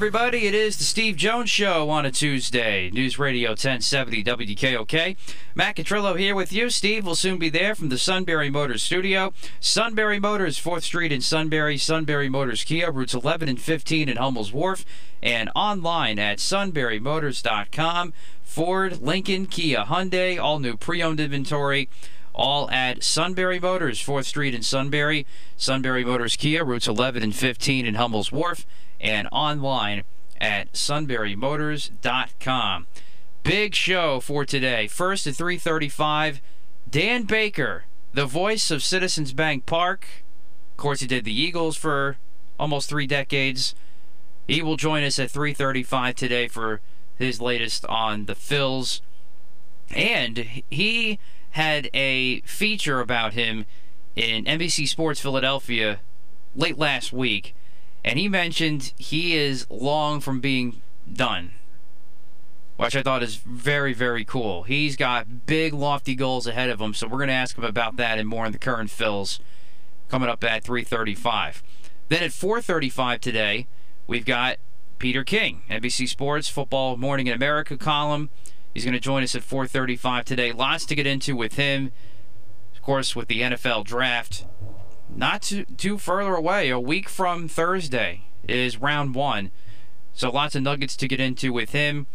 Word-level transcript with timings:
Everybody. 0.00 0.46
It 0.46 0.54
is 0.54 0.78
the 0.78 0.84
Steve 0.84 1.16
Jones 1.16 1.50
Show 1.50 1.90
on 1.90 2.06
a 2.06 2.10
Tuesday. 2.10 2.88
News 2.90 3.18
Radio 3.18 3.50
1070 3.50 4.24
WKOK. 4.24 5.14
Matt 5.54 5.76
Catrillo 5.76 6.18
here 6.18 6.34
with 6.34 6.54
you. 6.54 6.70
Steve 6.70 7.04
will 7.04 7.14
soon 7.14 7.36
be 7.36 7.50
there 7.50 7.74
from 7.74 7.90
the 7.90 7.98
Sunbury 7.98 8.48
Motors 8.48 8.82
studio. 8.82 9.34
Sunbury 9.60 10.18
Motors, 10.18 10.58
4th 10.58 10.84
Street 10.84 11.12
in 11.12 11.20
Sunbury. 11.20 11.76
Sunbury 11.76 12.30
Motors 12.30 12.64
Kia, 12.64 12.90
routes 12.90 13.12
11 13.12 13.50
and 13.50 13.60
15 13.60 14.08
in 14.08 14.16
Hummel's 14.16 14.54
Wharf. 14.54 14.86
And 15.22 15.50
online 15.54 16.18
at 16.18 16.38
sunburymotors.com. 16.38 18.14
Ford, 18.42 19.02
Lincoln, 19.02 19.44
Kia, 19.44 19.84
Hyundai, 19.84 20.42
all 20.42 20.60
new 20.60 20.78
pre 20.78 21.02
owned 21.02 21.20
inventory 21.20 21.90
all 22.32 22.70
at 22.70 23.02
Sunbury 23.02 23.60
Motors, 23.60 24.02
4th 24.02 24.24
Street 24.24 24.54
in 24.54 24.62
Sunbury. 24.62 25.26
Sunbury 25.58 26.04
Motors 26.06 26.36
Kia, 26.36 26.64
routes 26.64 26.88
11 26.88 27.22
and 27.22 27.34
15 27.34 27.84
in 27.84 27.96
Hummel's 27.96 28.32
Wharf, 28.32 28.64
and 29.00 29.28
online 29.32 30.04
at 30.40 30.72
sunburymotors.com. 30.72 32.86
Big 33.42 33.74
show 33.74 34.20
for 34.20 34.44
today. 34.44 34.86
First 34.86 35.26
at 35.26 35.34
335, 35.34 36.40
Dan 36.88 37.24
Baker, 37.24 37.84
the 38.12 38.26
voice 38.26 38.70
of 38.70 38.82
Citizens 38.82 39.32
Bank 39.32 39.66
Park. 39.66 40.06
Of 40.72 40.76
course, 40.76 41.00
he 41.00 41.06
did 41.06 41.24
the 41.24 41.38
Eagles 41.38 41.76
for 41.76 42.16
almost 42.58 42.88
three 42.88 43.06
decades. 43.06 43.74
He 44.46 44.62
will 44.62 44.76
join 44.76 45.04
us 45.04 45.18
at 45.18 45.30
335 45.30 46.14
today 46.14 46.48
for 46.48 46.80
his 47.16 47.40
latest 47.40 47.84
on 47.86 48.26
the 48.26 48.34
Phils. 48.34 49.00
And 49.94 50.62
he 50.70 51.18
had 51.50 51.90
a 51.94 52.40
feature 52.42 53.00
about 53.00 53.34
him 53.34 53.66
in 54.16 54.44
NBC 54.44 54.88
Sports 54.88 55.20
Philadelphia 55.20 56.00
late 56.54 56.78
last 56.78 57.12
week, 57.12 57.54
and 58.04 58.18
he 58.18 58.28
mentioned 58.28 58.92
he 58.96 59.36
is 59.36 59.66
long 59.70 60.20
from 60.20 60.40
being 60.40 60.80
done, 61.10 61.52
which 62.76 62.96
I 62.96 63.02
thought 63.02 63.22
is 63.22 63.36
very, 63.36 63.92
very 63.92 64.24
cool. 64.24 64.62
He's 64.62 64.96
got 64.96 65.46
big, 65.46 65.72
lofty 65.72 66.14
goals 66.14 66.46
ahead 66.46 66.70
of 66.70 66.80
him, 66.80 66.94
so 66.94 67.06
we're 67.06 67.18
going 67.18 67.28
to 67.28 67.34
ask 67.34 67.56
him 67.56 67.64
about 67.64 67.96
that 67.96 68.18
and 68.18 68.28
more 68.28 68.46
in 68.46 68.52
the 68.52 68.58
current 68.58 68.90
Phils 68.90 69.38
coming 70.08 70.28
up 70.28 70.42
at 70.44 70.64
3:35. 70.64 71.62
Then 72.08 72.22
at 72.22 72.30
4:35 72.30 73.20
today, 73.20 73.66
we've 74.06 74.24
got 74.24 74.56
Peter 74.98 75.24
King, 75.24 75.62
NBC 75.70 76.08
Sports 76.08 76.48
Football 76.48 76.96
Morning 76.96 77.26
in 77.26 77.34
America 77.34 77.76
column. 77.76 78.30
He's 78.74 78.84
going 78.84 78.94
to 78.94 79.00
join 79.00 79.22
us 79.22 79.34
at 79.34 79.42
4:35 79.42 80.24
today. 80.24 80.52
Lots 80.52 80.84
to 80.86 80.94
get 80.94 81.06
into 81.06 81.36
with 81.36 81.54
him. 81.54 81.92
Of 82.74 82.82
course, 82.82 83.14
with 83.14 83.28
the 83.28 83.42
NFL 83.42 83.84
draft 83.84 84.46
not 85.16 85.42
too, 85.42 85.64
too 85.76 85.98
further 85.98 86.34
away. 86.34 86.70
A 86.70 86.80
week 86.80 87.08
from 87.08 87.48
Thursday 87.48 88.22
is 88.48 88.78
round 88.78 89.14
1. 89.14 89.50
So 90.12 90.30
lots 90.30 90.54
of 90.54 90.62
nuggets 90.62 90.96
to 90.96 91.08
get 91.08 91.20
into 91.20 91.52
with 91.52 91.70
him. 91.70 92.06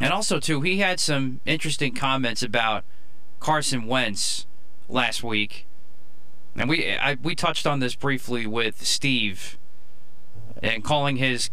And 0.00 0.12
also 0.12 0.40
too, 0.40 0.60
he 0.62 0.78
had 0.78 0.98
some 0.98 1.40
interesting 1.44 1.94
comments 1.94 2.42
about 2.42 2.84
Carson 3.40 3.86
Wentz 3.86 4.46
last 4.88 5.22
week. 5.22 5.66
And 6.56 6.68
we 6.68 6.92
I, 6.92 7.16
we 7.22 7.34
touched 7.34 7.66
on 7.66 7.80
this 7.80 7.94
briefly 7.94 8.46
with 8.46 8.84
Steve 8.84 9.58
and 10.62 10.84
calling 10.84 11.16
his 11.16 11.50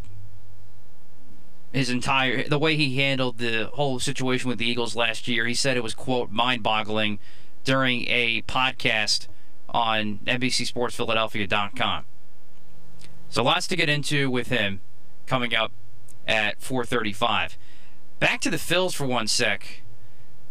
his 1.74 1.90
entire 1.90 2.48
the 2.48 2.60
way 2.60 2.76
he 2.76 2.98
handled 2.98 3.38
the 3.38 3.70
whole 3.74 4.00
situation 4.00 4.50
with 4.50 4.60
the 4.60 4.66
Eagles 4.66 4.96
last 4.96 5.28
year. 5.28 5.46
He 5.46 5.54
said 5.54 5.78
it 5.78 5.84
was 5.84 5.94
quote 5.94 6.32
mind-boggling 6.32 7.20
during 7.64 8.08
a 8.08 8.42
podcast 8.44 9.28
on 9.72 10.20
NBCSportsPhiladelphia.com. 10.26 12.06
So 13.30 13.44
lots 13.44 13.68
to 13.68 13.76
get 13.76 13.90
into 13.90 14.30
with 14.30 14.48
him 14.48 14.82
coming 15.26 15.56
up 15.56 15.72
at 16.28 16.60
4:35. 16.60 17.58
Back 18.20 18.42
to 18.42 18.50
the 18.50 18.58
Phils 18.58 18.94
for 18.94 19.06
one 19.06 19.28
sec. 19.28 19.82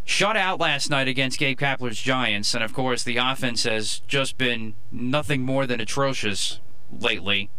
Shut 0.04 0.36
out 0.36 0.58
last 0.58 0.90
night 0.90 1.06
against 1.06 1.38
Gabe 1.38 1.58
Kapler's 1.58 2.00
Giants, 2.00 2.54
and 2.54 2.64
of 2.64 2.72
course 2.72 3.02
the 3.02 3.18
offense 3.18 3.64
has 3.64 4.00
just 4.08 4.38
been 4.38 4.74
nothing 4.90 5.42
more 5.42 5.66
than 5.66 5.80
atrocious 5.80 6.58
lately. 6.90 7.50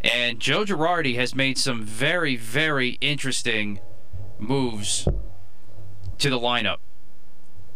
And 0.00 0.38
Joe 0.38 0.64
Girardi 0.64 1.16
has 1.16 1.34
made 1.34 1.58
some 1.58 1.82
very, 1.82 2.36
very 2.36 2.90
interesting 3.00 3.80
moves 4.38 5.08
to 6.18 6.30
the 6.30 6.38
lineup 6.38 6.78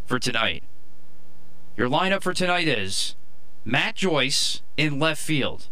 for 0.06 0.18
tonight. 0.18 0.62
Your 1.74 1.88
lineup 1.88 2.22
for 2.22 2.34
tonight 2.34 2.68
is 2.68 3.16
Matt 3.64 3.94
Joyce 3.94 4.60
in 4.76 4.98
left 4.98 5.22
field, 5.22 5.68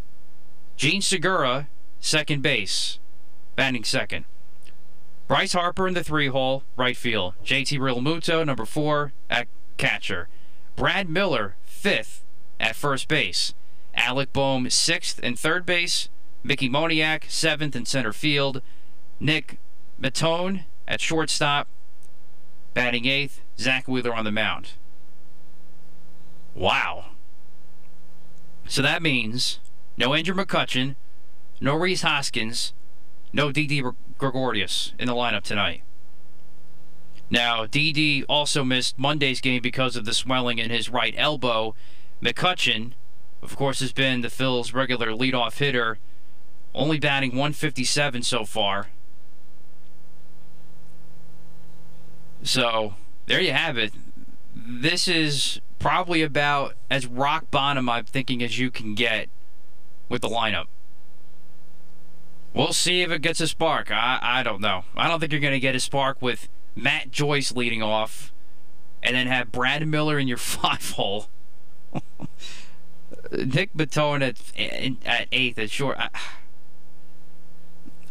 Jean 0.75 0.99
Segura, 0.99 1.67
second 1.99 2.41
base, 2.41 2.97
batting 3.55 3.83
second. 3.83 4.25
Bryce 5.27 5.53
Harper 5.53 5.87
in 5.87 5.93
the 5.93 6.03
three 6.03 6.27
hole, 6.27 6.63
right 6.75 6.97
field. 6.97 7.35
JT 7.45 7.77
Realmuto, 7.77 8.43
number 8.43 8.65
four, 8.65 9.13
at 9.29 9.47
catcher. 9.77 10.27
Brad 10.75 11.07
Miller, 11.07 11.55
fifth, 11.63 12.25
at 12.59 12.75
first 12.75 13.07
base. 13.07 13.53
Alec 13.93 14.33
Bohm, 14.33 14.71
sixth 14.71 15.19
and 15.21 15.37
third 15.37 15.67
base. 15.67 16.09
Mickey 16.43 16.67
Moniak, 16.67 17.29
seventh 17.29 17.75
in 17.75 17.85
center 17.85 18.11
field. 18.11 18.63
Nick 19.19 19.59
Maton 20.01 20.65
at 20.87 20.99
shortstop. 20.99 21.67
Batting 22.73 23.05
eighth. 23.05 23.41
Zack 23.59 23.87
Wheeler 23.87 24.15
on 24.15 24.25
the 24.25 24.31
mound. 24.31 24.71
Wow. 26.55 27.05
So 28.67 28.81
that 28.81 29.01
means 29.01 29.59
no 29.97 30.13
Andrew 30.13 30.35
McCutchen, 30.35 30.95
no 31.59 31.75
Rhys 31.75 32.01
Hoskins, 32.01 32.73
no 33.33 33.51
Didi 33.51 33.83
Gregorius 34.17 34.93
in 34.99 35.07
the 35.07 35.13
lineup 35.13 35.43
tonight. 35.43 35.83
Now, 37.29 37.65
Didi 37.65 38.25
also 38.25 38.63
missed 38.63 38.99
Monday's 38.99 39.39
game 39.39 39.61
because 39.61 39.95
of 39.95 40.03
the 40.03 40.13
swelling 40.13 40.57
in 40.59 40.69
his 40.69 40.89
right 40.89 41.13
elbow. 41.17 41.75
McCutchen, 42.21 42.91
of 43.41 43.55
course, 43.55 43.79
has 43.79 43.93
been 43.93 44.21
the 44.21 44.29
Phil's 44.29 44.73
regular 44.73 45.11
leadoff 45.11 45.57
hitter 45.57 45.97
only 46.73 46.99
batting 46.99 47.31
157 47.31 48.23
so 48.23 48.45
far. 48.45 48.87
So, 52.43 52.95
there 53.27 53.41
you 53.41 53.53
have 53.53 53.77
it. 53.77 53.93
This 54.63 55.07
is 55.07 55.59
probably 55.79 56.21
about 56.21 56.75
as 56.89 57.07
rock 57.07 57.49
bottom 57.49 57.89
I'm 57.89 58.05
thinking 58.05 58.43
as 58.43 58.59
you 58.59 58.69
can 58.69 58.93
get 58.93 59.29
with 60.07 60.21
the 60.21 60.29
lineup. 60.29 60.65
We'll 62.53 62.73
see 62.73 63.01
if 63.01 63.11
it 63.11 63.21
gets 63.21 63.39
a 63.39 63.47
spark. 63.47 63.89
I, 63.91 64.19
I 64.21 64.43
don't 64.43 64.61
know. 64.61 64.83
I 64.95 65.07
don't 65.07 65.19
think 65.19 65.31
you're 65.31 65.41
going 65.41 65.53
to 65.53 65.59
get 65.59 65.75
a 65.75 65.79
spark 65.79 66.21
with 66.21 66.49
Matt 66.75 67.11
Joyce 67.11 67.53
leading 67.53 67.81
off 67.81 68.33
and 69.01 69.15
then 69.15 69.27
have 69.27 69.51
Brad 69.51 69.87
Miller 69.87 70.19
in 70.19 70.27
your 70.27 70.37
five 70.37 70.91
hole. 70.91 71.27
Nick 73.31 73.73
Maton 73.73 74.21
at, 74.21 74.37
at 75.05 75.27
eighth 75.31 75.57
at 75.57 75.71
short. 75.71 75.97
I, 75.97 76.09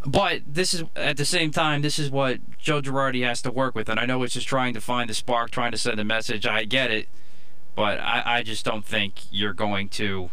but 0.06 0.42
this 0.46 0.72
is 0.74 0.84
at 0.96 1.16
the 1.16 1.24
same 1.24 1.50
time, 1.50 1.82
this 1.82 1.98
is 1.98 2.10
what 2.10 2.38
Joe 2.58 2.80
Girardi 2.80 3.24
has 3.24 3.42
to 3.42 3.50
work 3.50 3.74
with, 3.74 3.88
and 3.88 4.00
I 4.00 4.06
know 4.06 4.22
it's 4.22 4.34
just 4.34 4.48
trying 4.48 4.74
to 4.74 4.80
find 4.80 5.08
the 5.10 5.14
spark, 5.14 5.50
trying 5.50 5.72
to 5.72 5.78
send 5.78 6.00
a 6.00 6.04
message. 6.04 6.46
I 6.46 6.64
get 6.64 6.90
it, 6.90 7.08
But 7.74 7.98
I, 8.00 8.22
I 8.26 8.42
just 8.42 8.64
don't 8.64 8.84
think 8.84 9.22
you're 9.30 9.54
going 9.54 9.88
to 9.90 10.30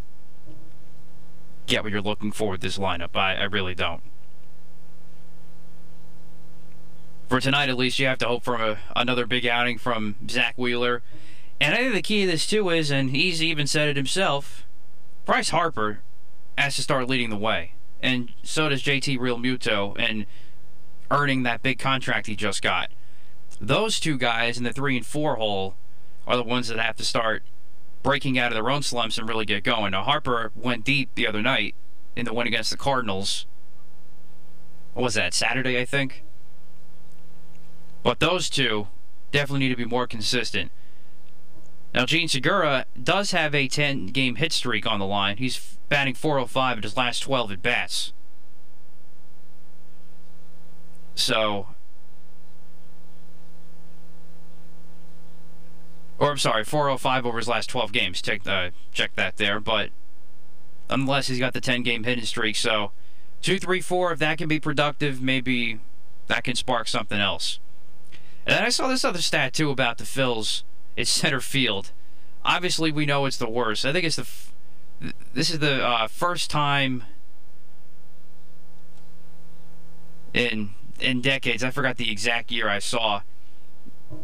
get 1.65 1.83
what 1.83 1.91
you're 1.91 2.01
looking 2.01 2.31
for 2.31 2.51
with 2.51 2.61
this 2.61 2.77
lineup. 2.77 3.15
I, 3.15 3.35
I 3.35 3.43
really 3.43 3.75
don't. 3.75 4.01
For 7.29 7.39
tonight, 7.39 7.69
at 7.69 7.77
least, 7.77 7.99
you 7.99 8.07
have 8.07 8.17
to 8.19 8.27
hope 8.27 8.43
for 8.43 8.55
a, 8.55 8.79
another 8.95 9.25
big 9.25 9.45
outing 9.45 9.77
from 9.77 10.15
Zack 10.29 10.55
Wheeler. 10.57 11.01
And 11.59 11.73
I 11.73 11.77
think 11.77 11.93
the 11.93 12.01
key 12.01 12.25
to 12.25 12.31
this, 12.31 12.47
too, 12.47 12.69
is, 12.69 12.89
and 12.91 13.11
he's 13.11 13.43
even 13.43 13.67
said 13.67 13.89
it 13.89 13.97
himself, 13.97 14.65
Bryce 15.25 15.49
Harper 15.49 15.99
has 16.57 16.75
to 16.77 16.81
start 16.81 17.09
leading 17.09 17.29
the 17.29 17.37
way. 17.37 17.73
And 18.01 18.31
so 18.43 18.69
does 18.69 18.83
JT 18.83 19.17
Realmuto, 19.17 19.95
and 19.97 20.25
earning 21.09 21.43
that 21.43 21.63
big 21.63 21.79
contract 21.79 22.27
he 22.27 22.35
just 22.35 22.61
got. 22.61 22.91
Those 23.59 23.99
two 23.99 24.17
guys 24.17 24.57
in 24.57 24.63
the 24.63 24.73
three 24.73 24.97
and 24.97 25.05
four 25.05 25.35
hole 25.35 25.75
are 26.27 26.35
the 26.35 26.43
ones 26.43 26.67
that 26.67 26.77
have 26.79 26.95
to 26.97 27.05
start 27.05 27.43
breaking 28.03 28.37
out 28.37 28.51
of 28.51 28.55
their 28.55 28.69
own 28.69 28.83
slumps 28.83 29.17
and 29.17 29.27
really 29.27 29.45
get 29.45 29.63
going. 29.63 29.91
Now, 29.91 30.03
Harper 30.03 30.51
went 30.55 30.83
deep 30.83 31.09
the 31.15 31.27
other 31.27 31.41
night 31.41 31.75
in 32.15 32.25
the 32.25 32.33
win 32.33 32.47
against 32.47 32.69
the 32.71 32.77
Cardinals. 32.77 33.45
What 34.93 35.03
was 35.03 35.13
that, 35.15 35.33
Saturday, 35.33 35.79
I 35.79 35.85
think? 35.85 36.23
But 38.03 38.19
those 38.19 38.49
two 38.49 38.87
definitely 39.31 39.59
need 39.67 39.69
to 39.69 39.75
be 39.75 39.85
more 39.85 40.07
consistent. 40.07 40.71
Now, 41.97 42.05
Jean 42.05 42.27
Segura 42.27 42.85
does 43.01 43.31
have 43.31 43.55
a 43.55 43.67
10 43.67 44.07
game 44.07 44.35
hit 44.35 44.53
streak 44.53 44.85
on 44.85 44.99
the 44.99 45.05
line. 45.07 45.37
He's 45.37 45.79
batting 45.89 46.13
405 46.13 46.77
in 46.77 46.83
his 46.83 46.95
last 46.95 47.21
12 47.21 47.53
at 47.53 47.63
bats. 47.63 48.13
So, 51.15 51.69
or 56.19 56.29
I'm 56.29 56.37
sorry, 56.37 56.63
405 56.63 57.25
over 57.25 57.39
his 57.39 57.47
last 57.47 57.67
12 57.67 57.91
games. 57.91 58.21
Check 58.21 58.45
uh, 58.45 58.69
check 58.91 59.15
that 59.15 59.37
there. 59.37 59.59
But 59.59 59.89
unless 60.91 61.25
he's 61.25 61.39
got 61.39 61.53
the 61.53 61.61
10 61.61 61.81
game 61.81 62.03
hitting 62.03 62.25
streak, 62.25 62.57
so 62.57 62.91
two, 63.41 63.57
three, 63.57 63.81
four. 63.81 64.11
If 64.11 64.19
that 64.19 64.37
can 64.37 64.47
be 64.47 64.59
productive, 64.59 65.19
maybe 65.19 65.79
that 66.27 66.43
can 66.43 66.53
spark 66.53 66.87
something 66.89 67.19
else. 67.19 67.59
And 68.45 68.55
then 68.55 68.63
I 68.63 68.69
saw 68.69 68.87
this 68.87 69.03
other 69.03 69.23
stat 69.23 69.55
too 69.55 69.71
about 69.71 69.97
the 69.97 70.03
Phils. 70.03 70.61
It's 70.97 71.11
center 71.11 71.39
field. 71.39 71.91
Obviously, 72.43 72.91
we 72.91 73.05
know 73.05 73.25
it's 73.25 73.37
the 73.37 73.49
worst. 73.49 73.85
I 73.85 73.93
think 73.93 74.03
it's 74.03 74.17
the. 74.17 74.27
This 75.33 75.51
is 75.51 75.59
the 75.59 75.85
uh, 75.85 76.07
first 76.07 76.49
time 76.49 77.03
in 80.33 80.71
in 80.99 81.21
decades. 81.21 81.63
I 81.63 81.69
forgot 81.69 81.97
the 81.97 82.11
exact 82.11 82.51
year 82.51 82.67
I 82.67 82.79
saw 82.79 83.21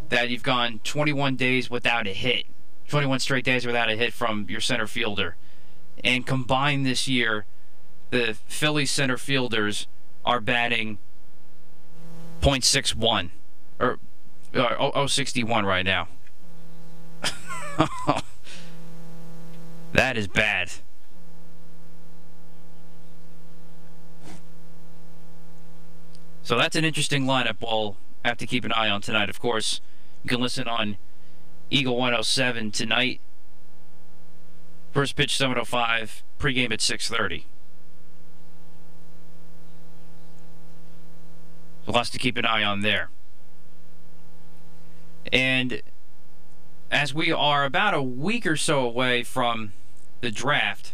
that 0.10 0.30
you've 0.30 0.44
gone 0.44 0.80
21 0.84 1.36
days 1.36 1.70
without 1.70 2.08
a 2.08 2.14
hit, 2.14 2.46
21 2.88 3.20
straight 3.20 3.46
days 3.46 3.66
without 3.66 3.90
a 3.90 3.96
hit 3.96 4.14
from 4.14 4.48
your 4.50 4.62
center 4.62 4.88
fielder. 4.88 5.36
And 6.04 6.26
combined 6.26 6.86
this 6.86 7.08
year, 7.08 7.46
the 8.10 8.36
Phillies 8.48 8.90
center 8.90 9.18
fielders 9.18 9.88
are 10.26 10.40
batting 10.40 10.98
.61 12.42 13.30
or 13.80 14.00
uh, 14.56 15.08
061 15.08 15.66
right 15.66 15.86
now. 15.86 16.08
that 19.94 20.18
is 20.18 20.28
bad. 20.28 20.72
So 26.44 26.58
that's 26.58 26.76
an 26.76 26.84
interesting 26.84 27.24
lineup. 27.26 27.58
We'll 27.62 27.96
have 28.26 28.38
to 28.38 28.46
keep 28.46 28.66
an 28.66 28.72
eye 28.74 28.90
on 28.90 29.02
tonight. 29.02 29.30
Of 29.30 29.40
course, 29.40 29.82
you 30.24 30.30
can 30.30 30.42
listen 30.42 30.68
on 30.68 30.98
Eagle 31.70 31.96
107 31.96 32.72
tonight. 32.72 33.22
First 34.92 35.16
pitch 35.16 35.38
7:05. 35.38 36.22
Pregame 36.38 36.72
at 36.72 36.82
6:30. 36.82 37.46
So 41.86 41.92
lots 41.92 42.10
to 42.12 42.18
keep 42.18 42.38
an 42.38 42.46
eye 42.46 42.64
on 42.64 42.82
there. 42.82 43.10
And 45.32 45.82
as 46.94 47.12
we 47.12 47.32
are 47.32 47.66
about 47.66 47.96
a 47.96 48.04
week 48.04 48.46
or 48.46 48.56
so 48.56 48.82
away 48.82 49.24
from 49.24 49.74
the 50.22 50.30
draft, 50.30 50.94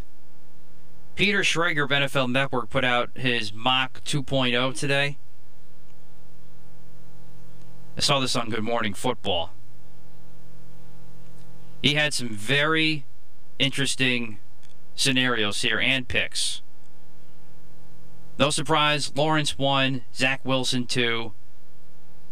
Peter 1.16 1.42
Schrager 1.42 1.84
of 1.84 1.90
NFL 1.90 2.32
Network 2.32 2.70
put 2.70 2.86
out 2.86 3.10
his 3.16 3.54
mock 3.54 4.02
2.0 4.06 4.80
today. 4.80 5.18
I 7.98 8.00
saw 8.00 8.22
this 8.22 8.38
on 8.38 8.50
Good 8.50 8.64
Morning 8.64 8.94
Football. 8.94 9.52
He 11.84 11.96
had 11.96 12.14
some 12.14 12.30
very 12.30 13.04
interesting 13.60 14.40
scenarios 14.96 15.62
here 15.64 15.82
and 15.82 16.08
picks. 16.08 16.62
No 18.38 18.50
surprise, 18.50 19.12
Lawrence 19.18 19.58
1, 19.58 20.04
Zach 20.16 20.46
Wilson 20.46 20.86
2, 20.88 21.34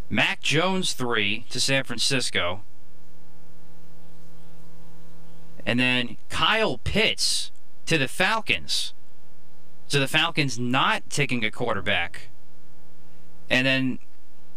Mac 0.10 0.40
Jones 0.40 0.94
3 0.94 1.46
to 1.50 1.60
San 1.60 1.84
Francisco. 1.84 2.62
And 5.68 5.78
then 5.78 6.16
Kyle 6.30 6.78
Pitts 6.78 7.52
to 7.88 7.98
the 7.98 8.08
Falcons. 8.08 8.94
So 9.88 10.00
the 10.00 10.08
Falcons 10.08 10.58
not 10.58 11.10
taking 11.10 11.44
a 11.44 11.52
quarterback. 11.52 12.30
And 13.50 13.68
then 13.68 14.00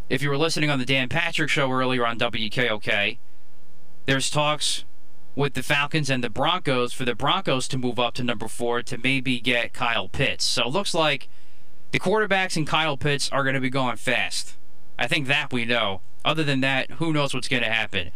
if 0.08 0.22
you 0.22 0.30
were 0.30 0.38
listening 0.38 0.70
on 0.70 0.78
the 0.78 0.84
Dan 0.84 1.08
Patrick 1.08 1.50
show 1.50 1.68
earlier 1.70 2.06
on 2.06 2.16
WKOK, 2.16 3.18
there's 4.06 4.30
talks 4.30 4.84
with 5.34 5.54
the 5.54 5.64
Falcons 5.64 6.10
and 6.10 6.22
the 6.22 6.30
Broncos 6.30 6.92
for 6.92 7.04
the 7.04 7.16
Broncos 7.16 7.66
to 7.68 7.78
move 7.78 7.98
up 7.98 8.14
to 8.14 8.22
number 8.22 8.46
four 8.46 8.80
to 8.82 8.96
maybe 8.96 9.40
get 9.40 9.72
Kyle 9.72 10.08
Pitts. 10.08 10.44
So 10.44 10.62
it 10.62 10.72
looks 10.72 10.94
like 10.94 11.28
the 11.90 11.98
quarterbacks 11.98 12.56
and 12.56 12.68
Kyle 12.68 12.96
Pitts 12.96 13.28
are 13.30 13.42
going 13.42 13.54
to 13.54 13.60
be 13.60 13.70
going 13.70 13.96
fast. 13.96 14.56
I 14.96 15.08
think 15.08 15.26
that 15.26 15.52
we 15.52 15.64
know. 15.64 16.02
Other 16.24 16.44
than 16.44 16.60
that, 16.60 16.92
who 16.92 17.12
knows 17.12 17.34
what's 17.34 17.48
going 17.48 17.64
to 17.64 17.70
happen? 17.70 18.12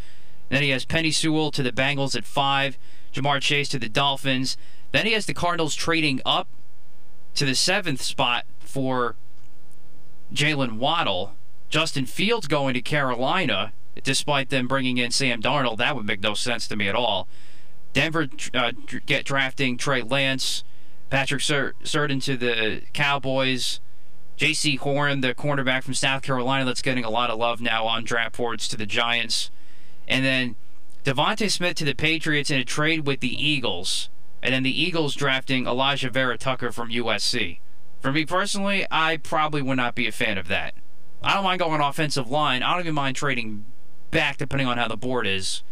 Then 0.54 0.62
he 0.62 0.70
has 0.70 0.86
Penei 0.86 1.12
Sewell 1.12 1.50
to 1.50 1.64
the 1.64 1.72
Bengals 1.72 2.14
at 2.14 2.24
five, 2.24 2.78
Ja'Marr 3.12 3.40
Chase 3.40 3.68
to 3.70 3.78
the 3.80 3.88
Dolphins. 3.88 4.56
Then 4.92 5.04
he 5.04 5.10
has 5.14 5.26
the 5.26 5.34
Cardinals 5.34 5.74
trading 5.74 6.20
up 6.24 6.46
to 7.34 7.44
the 7.44 7.56
seventh 7.56 8.00
spot 8.00 8.44
for 8.60 9.16
Jaylen 10.32 10.76
Waddle. 10.76 11.34
Justin 11.70 12.06
Fields 12.06 12.46
going 12.46 12.74
to 12.74 12.80
Carolina, 12.80 13.72
despite 14.04 14.50
them 14.50 14.68
bringing 14.68 14.96
in 14.96 15.10
Sam 15.10 15.42
Darnold, 15.42 15.78
that 15.78 15.96
would 15.96 16.06
make 16.06 16.22
no 16.22 16.34
sense 16.34 16.68
to 16.68 16.76
me 16.76 16.86
at 16.86 16.94
all. 16.94 17.26
Denver 17.92 18.28
uh, 18.54 18.70
get 19.06 19.24
drafting 19.24 19.76
Trey 19.76 20.02
Lance, 20.02 20.62
Patrick 21.10 21.40
Sur- 21.40 21.72
to 21.82 22.36
the 22.36 22.82
Cowboys, 22.92 23.80
Jaycee 24.38 24.78
Horn, 24.78 25.20
the 25.20 25.34
cornerback 25.34 25.82
from 25.82 25.94
South 25.94 26.22
Carolina, 26.22 26.64
that's 26.64 26.80
getting 26.80 27.04
a 27.04 27.10
lot 27.10 27.28
of 27.28 27.40
love 27.40 27.60
now 27.60 27.86
on 27.86 28.04
draft 28.04 28.36
boards 28.36 28.68
to 28.68 28.76
the 28.76 28.86
Giants, 28.86 29.50
and 30.08 30.24
then 30.24 30.56
DeVonta 31.04 31.50
Smith 31.50 31.76
to 31.76 31.84
the 31.84 31.94
Patriots 31.94 32.50
in 32.50 32.58
a 32.58 32.64
trade 32.64 33.06
with 33.06 33.20
the 33.20 33.34
Eagles, 33.34 34.08
and 34.42 34.54
then 34.54 34.62
the 34.62 34.82
Eagles 34.82 35.14
drafting 35.14 35.64
Alijah 35.64 36.10
Vera-Tucker 36.10 36.72
from 36.72 36.90
USC. 36.90 37.58
For 38.00 38.12
me 38.12 38.26
personally, 38.26 38.86
I 38.90 39.16
probably 39.16 39.62
would 39.62 39.76
not 39.76 39.94
be 39.94 40.06
a 40.06 40.12
fan 40.12 40.38
of 40.38 40.48
that. 40.48 40.74
I 41.22 41.34
don't 41.34 41.44
mind 41.44 41.58
going 41.58 41.80
offensive 41.80 42.30
line. 42.30 42.62
I 42.62 42.72
don't 42.72 42.80
even 42.80 42.94
mind 42.94 43.16
trading 43.16 43.64
back 44.10 44.36
depending 44.36 44.68
on 44.68 44.76
how 44.76 44.88
the 44.88 44.96
board 44.96 45.26
is. 45.26 45.62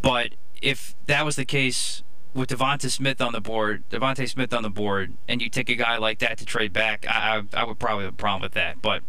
But 0.00 0.30
if 0.62 0.94
that 1.06 1.24
was 1.24 1.36
the 1.36 1.44
case 1.44 2.02
with 2.34 2.48
DeVonta 2.48 2.90
Smith 2.90 3.20
on 3.20 3.32
the 3.32 3.40
board, 3.40 3.84
DeVonta 3.90 4.28
Smith 4.28 4.54
on 4.54 4.62
the 4.62 4.70
board, 4.70 5.12
and 5.28 5.42
you 5.42 5.50
take 5.50 5.68
a 5.68 5.74
guy 5.74 5.98
like 5.98 6.18
that 6.20 6.38
to 6.38 6.46
trade 6.46 6.72
back, 6.72 7.06
I, 7.06 7.44
I, 7.54 7.60
I 7.60 7.64
would 7.64 7.78
probably 7.78 8.04
have 8.04 8.14
a 8.14 8.16
problem 8.16 8.42
with 8.42 8.52
that. 8.52 8.80
But 8.80 9.02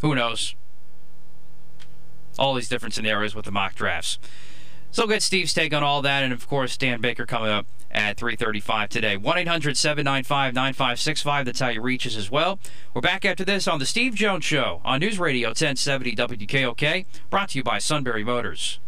who 0.00 0.14
knows? 0.14 0.54
All 2.38 2.54
these 2.54 2.68
different 2.68 2.94
scenarios 2.94 3.34
with 3.34 3.44
the 3.44 3.52
mock 3.52 3.74
drafts. 3.74 4.18
So 4.90 5.06
get 5.06 5.22
Steve's 5.22 5.52
take 5.52 5.74
on 5.74 5.82
all 5.82 6.00
that, 6.02 6.24
and 6.24 6.32
of 6.32 6.48
course 6.48 6.76
Dan 6.76 7.00
Baker 7.00 7.26
coming 7.26 7.50
up 7.50 7.66
at 7.90 8.16
3:35 8.16 8.88
today. 8.88 9.16
1-800-795-9565. 9.16 11.44
That's 11.44 11.60
how 11.60 11.68
you 11.68 11.82
reach 11.82 12.06
us 12.06 12.16
as 12.16 12.30
well. 12.30 12.58
We're 12.94 13.00
back 13.00 13.24
after 13.24 13.44
this 13.44 13.68
on 13.68 13.78
the 13.78 13.86
Steve 13.86 14.14
Jones 14.14 14.44
Show 14.44 14.80
on 14.84 15.00
News 15.00 15.18
Radio 15.18 15.48
1070 15.48 16.14
WKOK, 16.14 17.06
brought 17.30 17.50
to 17.50 17.58
you 17.58 17.64
by 17.64 17.78
Sunbury 17.78 18.24
Motors. 18.24 18.80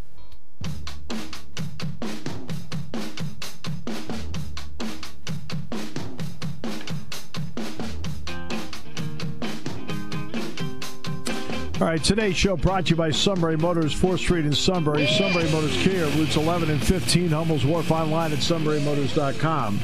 All 11.80 11.86
right, 11.86 12.02
today's 12.02 12.36
show 12.36 12.56
brought 12.56 12.86
to 12.86 12.90
you 12.90 12.96
by 12.96 13.12
Sunbury 13.12 13.56
Motors, 13.56 13.94
4th 13.94 14.18
Street 14.18 14.44
in 14.44 14.52
Sunbury. 14.52 15.06
Sunbury 15.06 15.48
Motors 15.52 15.76
Kia, 15.76 16.06
routes 16.06 16.34
11 16.34 16.70
and 16.70 16.84
15, 16.84 17.28
Hummel's 17.28 17.64
Wharf 17.64 17.92
online 17.92 18.32
at 18.32 18.38
sunburymotors.com. 18.38 19.78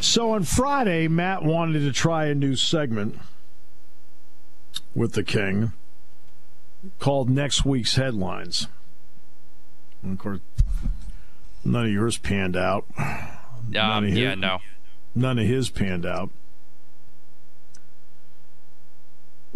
So 0.00 0.30
on 0.30 0.44
Friday, 0.44 1.08
Matt 1.08 1.42
wanted 1.42 1.80
to 1.80 1.92
try 1.92 2.28
a 2.28 2.34
new 2.34 2.56
segment 2.56 3.18
with 4.94 5.12
the 5.12 5.22
King 5.22 5.72
called 7.00 7.28
Next 7.28 7.66
Week's 7.66 7.96
Headlines. 7.96 8.66
And 10.02 10.14
of 10.14 10.18
course, 10.18 10.40
none 11.66 11.84
of 11.84 11.92
yours 11.92 12.16
panned 12.16 12.56
out. 12.56 12.86
Um, 12.98 14.08
yeah, 14.08 14.34
no. 14.34 14.60
None 15.14 15.38
of 15.38 15.46
his 15.46 15.68
panned 15.68 16.06
out. 16.06 16.30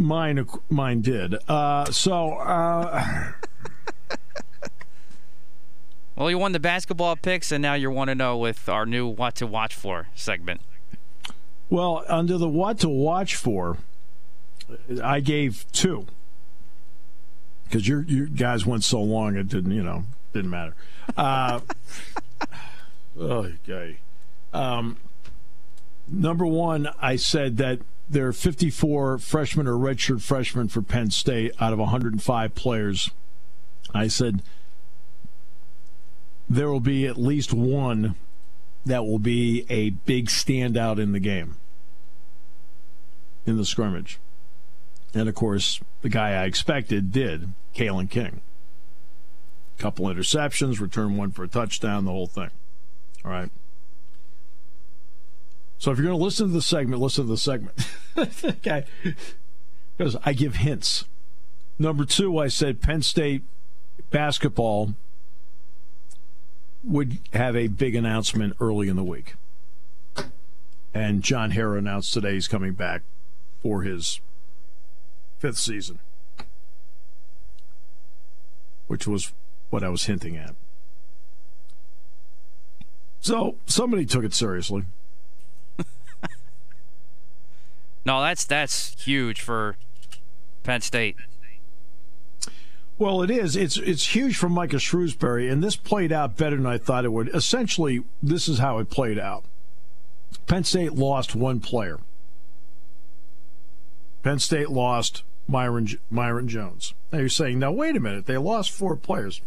Mine, 0.00 0.46
mine 0.70 1.02
did. 1.02 1.34
Uh, 1.46 1.84
so, 1.92 2.32
uh, 2.32 3.32
well, 6.16 6.30
you 6.30 6.38
won 6.38 6.52
the 6.52 6.58
basketball 6.58 7.16
picks, 7.16 7.52
and 7.52 7.60
now 7.60 7.74
you 7.74 7.90
want 7.90 8.08
to 8.08 8.14
know 8.14 8.38
with 8.38 8.66
our 8.66 8.86
new 8.86 9.06
"What 9.06 9.34
to 9.36 9.46
Watch 9.46 9.74
For" 9.74 10.08
segment. 10.14 10.62
Well, 11.68 12.02
under 12.08 12.38
the 12.38 12.48
"What 12.48 12.78
to 12.78 12.88
Watch 12.88 13.36
For," 13.36 13.76
I 15.04 15.20
gave 15.20 15.66
two 15.70 16.06
because 17.64 17.86
your 17.86 18.02
you 18.04 18.26
guys 18.26 18.64
went 18.64 18.84
so 18.84 19.02
long 19.02 19.36
it 19.36 19.48
didn't 19.48 19.72
you 19.72 19.82
know 19.82 20.04
didn't 20.32 20.50
matter. 20.50 20.74
Uh, 21.14 21.60
okay. 23.18 23.98
Um, 24.54 24.96
number 26.08 26.46
one, 26.46 26.88
I 27.02 27.16
said 27.16 27.58
that 27.58 27.80
there 28.10 28.26
are 28.26 28.32
54 28.32 29.18
freshmen 29.18 29.68
or 29.68 29.74
redshirt 29.74 30.20
freshmen 30.20 30.66
for 30.66 30.82
Penn 30.82 31.10
State 31.10 31.52
out 31.60 31.72
of 31.72 31.78
105 31.78 32.54
players. 32.56 33.10
I 33.94 34.08
said 34.08 34.42
there 36.48 36.68
will 36.68 36.80
be 36.80 37.06
at 37.06 37.16
least 37.16 37.52
one 37.52 38.16
that 38.84 39.06
will 39.06 39.20
be 39.20 39.64
a 39.70 39.90
big 39.90 40.26
standout 40.26 40.98
in 40.98 41.12
the 41.12 41.20
game, 41.20 41.56
in 43.46 43.56
the 43.56 43.64
scrimmage. 43.64 44.18
And 45.14 45.28
of 45.28 45.36
course, 45.36 45.80
the 46.02 46.08
guy 46.08 46.30
I 46.30 46.44
expected 46.44 47.12
did, 47.12 47.52
Kalen 47.74 48.10
King. 48.10 48.40
Couple 49.78 50.06
interceptions, 50.06 50.80
return 50.80 51.16
one 51.16 51.30
for 51.30 51.44
a 51.44 51.48
touchdown, 51.48 52.04
the 52.04 52.10
whole 52.10 52.26
thing. 52.26 52.50
All 53.24 53.30
right. 53.30 53.50
So 55.80 55.90
if 55.90 55.96
you're 55.96 56.08
going 56.08 56.18
to 56.18 56.22
listen 56.22 56.48
to 56.48 56.52
the 56.52 56.60
segment, 56.60 57.00
listen 57.00 57.24
to 57.24 57.30
the 57.30 57.38
segment. 57.38 57.74
okay. 58.44 58.84
Because 59.96 60.14
I 60.26 60.34
give 60.34 60.56
hints. 60.56 61.06
Number 61.78 62.04
two, 62.04 62.36
I 62.36 62.48
said 62.48 62.82
Penn 62.82 63.00
State 63.00 63.42
basketball 64.10 64.92
would 66.84 67.18
have 67.32 67.56
a 67.56 67.68
big 67.68 67.94
announcement 67.94 68.56
early 68.60 68.88
in 68.88 68.96
the 68.96 69.02
week. 69.02 69.36
And 70.92 71.22
John 71.22 71.52
Harrar 71.52 71.78
announced 71.78 72.12
today 72.12 72.34
he's 72.34 72.46
coming 72.48 72.74
back 72.74 73.00
for 73.62 73.80
his 73.80 74.20
fifth 75.38 75.56
season, 75.56 75.98
which 78.86 79.06
was 79.06 79.32
what 79.70 79.82
I 79.82 79.88
was 79.88 80.04
hinting 80.04 80.36
at. 80.36 80.54
So 83.20 83.56
somebody 83.64 84.04
took 84.04 84.24
it 84.24 84.34
seriously. 84.34 84.84
No, 88.04 88.20
that's 88.20 88.44
that's 88.44 89.02
huge 89.02 89.40
for 89.40 89.76
Penn 90.62 90.80
State. 90.80 91.16
Well, 92.98 93.22
it 93.22 93.30
is. 93.30 93.56
It's 93.56 93.76
it's 93.76 94.14
huge 94.14 94.36
for 94.36 94.48
Micah 94.48 94.76
Shrewsberry, 94.76 95.50
and 95.50 95.62
this 95.62 95.76
played 95.76 96.12
out 96.12 96.36
better 96.36 96.56
than 96.56 96.66
I 96.66 96.78
thought 96.78 97.04
it 97.04 97.12
would. 97.12 97.34
Essentially, 97.34 98.04
this 98.22 98.48
is 98.48 98.58
how 98.58 98.78
it 98.78 98.90
played 98.90 99.18
out. 99.18 99.44
Penn 100.46 100.64
State 100.64 100.92
lost 100.92 101.34
one 101.34 101.60
player. 101.60 101.98
Penn 104.22 104.38
State 104.38 104.70
lost 104.70 105.22
Myron 105.48 105.88
Myron 106.10 106.48
Jones. 106.48 106.94
Now 107.12 107.20
you're 107.20 107.28
saying, 107.28 107.58
now 107.58 107.72
wait 107.72 107.96
a 107.96 108.00
minute, 108.00 108.26
they 108.26 108.36
lost 108.36 108.70
four 108.70 108.96
players. 108.96 109.40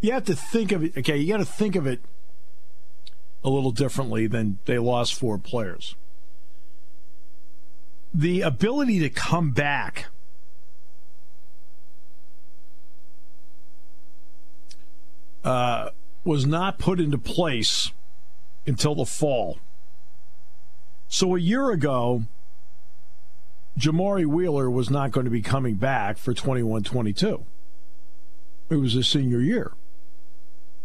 You 0.00 0.12
have 0.12 0.24
to 0.24 0.34
think 0.34 0.72
of 0.72 0.84
it. 0.84 0.96
Okay, 0.98 1.16
you 1.16 1.32
got 1.32 1.38
to 1.38 1.44
think 1.44 1.76
of 1.76 1.86
it 1.86 2.00
a 3.44 3.50
little 3.50 3.72
differently 3.72 4.26
than 4.26 4.58
they 4.64 4.78
lost 4.78 5.14
four 5.14 5.38
players. 5.38 5.96
The 8.14 8.42
ability 8.42 9.00
to 9.00 9.08
come 9.08 9.52
back 9.52 10.06
uh, 15.44 15.90
was 16.24 16.46
not 16.46 16.78
put 16.78 17.00
into 17.00 17.18
place 17.18 17.90
until 18.66 18.94
the 18.94 19.06
fall. 19.06 19.58
So 21.08 21.36
a 21.36 21.40
year 21.40 21.70
ago, 21.70 22.24
Jamari 23.78 24.26
Wheeler 24.26 24.70
was 24.70 24.90
not 24.90 25.10
going 25.10 25.24
to 25.24 25.30
be 25.30 25.42
coming 25.42 25.74
back 25.74 26.18
for 26.18 26.34
21 26.34 26.82
22. 26.84 27.44
It 28.70 28.76
was 28.76 28.92
his 28.92 29.08
senior 29.08 29.40
year. 29.40 29.72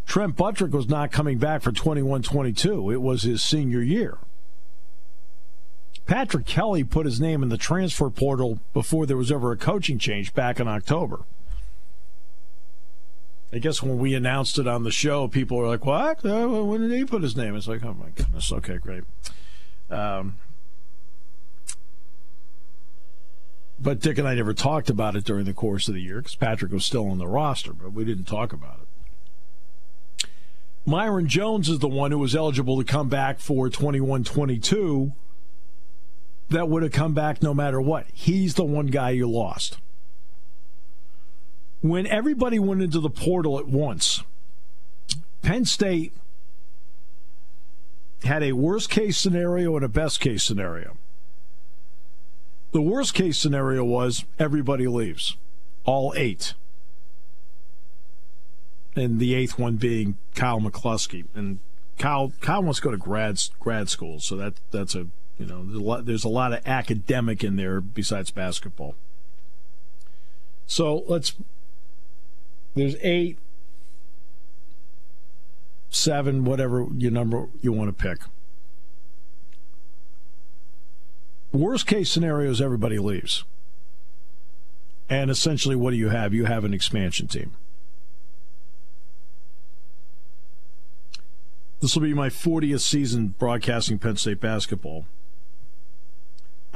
Trent 0.06 0.36
Buttrick 0.36 0.74
was 0.74 0.88
not 0.88 1.12
coming 1.12 1.38
back 1.38 1.62
for 1.62 1.72
21 1.72 2.24
22. 2.24 2.92
It 2.92 3.02
was 3.02 3.24
his 3.24 3.42
senior 3.42 3.82
year. 3.82 4.18
Patrick 6.08 6.46
Kelly 6.46 6.86
put 6.86 7.06
his 7.06 7.20
name 7.20 7.44
in 7.44 7.50
the 7.50 7.58
transfer 7.58 8.10
portal 8.10 8.60
before 8.74 9.06
there 9.06 9.18
was 9.18 9.32
ever 9.32 9.52
a 9.52 9.58
coaching 9.58 10.00
change 10.00 10.34
back 10.34 10.60
in 10.60 10.68
October. 10.68 11.26
I 13.52 13.60
guess 13.60 13.84
when 13.84 13.98
we 14.00 14.14
announced 14.14 14.58
it 14.58 14.68
on 14.68 14.84
the 14.84 14.92
show, 14.92 15.28
people 15.28 15.58
were 15.58 15.68
like, 15.68 15.86
"What? 15.86 16.26
Uh, 16.26 16.48
when 16.48 16.82
did 16.82 16.92
he 16.92 17.06
put 17.06 17.24
his 17.24 17.36
name?" 17.36 17.56
It's 17.56 17.68
like, 17.68 17.84
"Oh 17.84 17.94
my 17.94 18.10
goodness." 18.16 18.52
Okay, 18.52 18.78
great. 18.78 19.04
Um, 19.90 20.36
but 23.80 24.00
Dick 24.00 24.18
and 24.18 24.28
I 24.28 24.36
never 24.36 24.54
talked 24.54 24.90
about 24.90 25.16
it 25.16 25.24
during 25.24 25.46
the 25.46 25.54
course 25.54 25.88
of 25.88 25.94
the 25.94 26.02
year 26.02 26.18
because 26.18 26.36
Patrick 26.36 26.72
was 26.72 26.84
still 26.84 27.10
on 27.10 27.20
the 27.20 27.28
roster, 27.28 27.74
but 27.74 27.94
we 27.94 28.04
didn't 28.06 28.26
talk 28.26 28.54
about 28.54 28.80
it. 28.82 30.28
Myron 30.86 31.28
Jones 31.28 31.68
is 31.68 31.80
the 31.80 31.88
one 31.88 32.12
who 32.12 32.18
was 32.18 32.36
eligible 32.36 32.78
to 32.78 32.84
come 32.84 33.10
back 33.10 33.40
for 33.40 33.70
21 33.70 34.24
22 34.24 35.14
that 36.50 36.70
would 36.70 36.84
have 36.84 36.92
come 36.92 37.14
back 37.14 37.42
no 37.42 37.54
matter 37.54 37.82
what. 37.82 38.06
He's 38.14 38.56
the 38.56 38.64
one 38.64 38.88
guy 38.88 39.12
you 39.12 39.30
lost 39.30 39.78
when 41.82 42.08
everybody 42.08 42.60
went 42.60 42.82
into 42.82 43.00
the 43.00 43.10
portal 43.10 43.60
at 43.60 43.68
once, 43.68 44.24
Penn 45.42 45.66
State 45.66 46.14
had 48.24 48.44
a 48.44 48.54
worst 48.54 48.90
case 48.90 49.18
scenario 49.18 49.76
and 49.76 49.86
a 49.86 49.90
best 49.90 50.20
case 50.20 50.44
scenario. 50.44 50.98
The 52.72 52.82
worst 52.82 53.14
case 53.14 53.38
scenario 53.38 53.84
was 53.84 54.26
everybody 54.40 54.88
leaves, 54.88 55.38
all 55.86 56.14
eight. 56.18 56.54
And 58.96 59.20
the 59.20 59.36
eighth 59.36 59.60
one 59.60 59.76
being 59.76 60.18
Kyle 60.34 60.60
McCloskey. 60.60 61.26
And 61.36 61.60
Kyle 62.00 62.34
Kyle 62.42 62.64
wants 62.64 62.80
to 62.80 62.86
go 62.86 62.92
to 62.92 62.98
grad 62.98 63.40
grad 63.60 63.90
school, 63.90 64.20
so 64.20 64.36
that 64.38 64.56
that's 64.72 64.96
a 64.96 65.08
you 65.40 65.46
know 65.46 65.64
there's 65.64 65.78
a 65.78 65.84
lot, 65.84 66.06
there's 66.06 66.24
a 66.24 66.30
lot 66.30 66.54
of 66.54 66.66
academic 66.66 67.44
in 67.44 67.56
there 67.56 67.82
besides 67.82 68.32
basketball. 68.32 68.96
So 70.66 71.04
let's 71.08 71.34
there's 72.76 72.96
eight, 73.02 73.40
seven, 75.90 76.44
whatever 76.44 76.88
your 76.96 77.12
number 77.12 77.48
you 77.62 77.72
want 77.72 77.96
to 77.96 78.04
pick. 78.04 78.20
Worst 81.52 81.88
case 81.88 82.12
scenario 82.12 82.52
is 82.52 82.62
everybody 82.62 83.00
leaves. 83.00 83.44
And 85.10 85.32
essentially, 85.32 85.76
what 85.76 85.92
do 85.92 85.98
you 85.98 86.10
have? 86.10 86.34
You 86.34 86.46
have 86.46 86.66
an 86.66 86.74
expansion 86.74 87.28
team. 87.28 87.56
This 91.80 91.96
will 91.96 92.04
be 92.04 92.14
my 92.14 92.30
40th 92.30 92.82
season 92.82 93.36
broadcasting 93.40 94.00
Penn 94.00 94.18
State 94.18 94.42
basketball. 94.42 95.06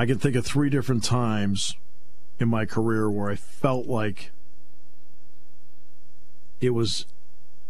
I 0.01 0.07
can 0.07 0.17
think 0.17 0.35
of 0.35 0.43
three 0.43 0.71
different 0.71 1.03
times 1.03 1.75
in 2.39 2.47
my 2.49 2.65
career 2.65 3.07
where 3.07 3.29
I 3.29 3.35
felt 3.35 3.85
like 3.85 4.31
it 6.59 6.71
was 6.71 7.05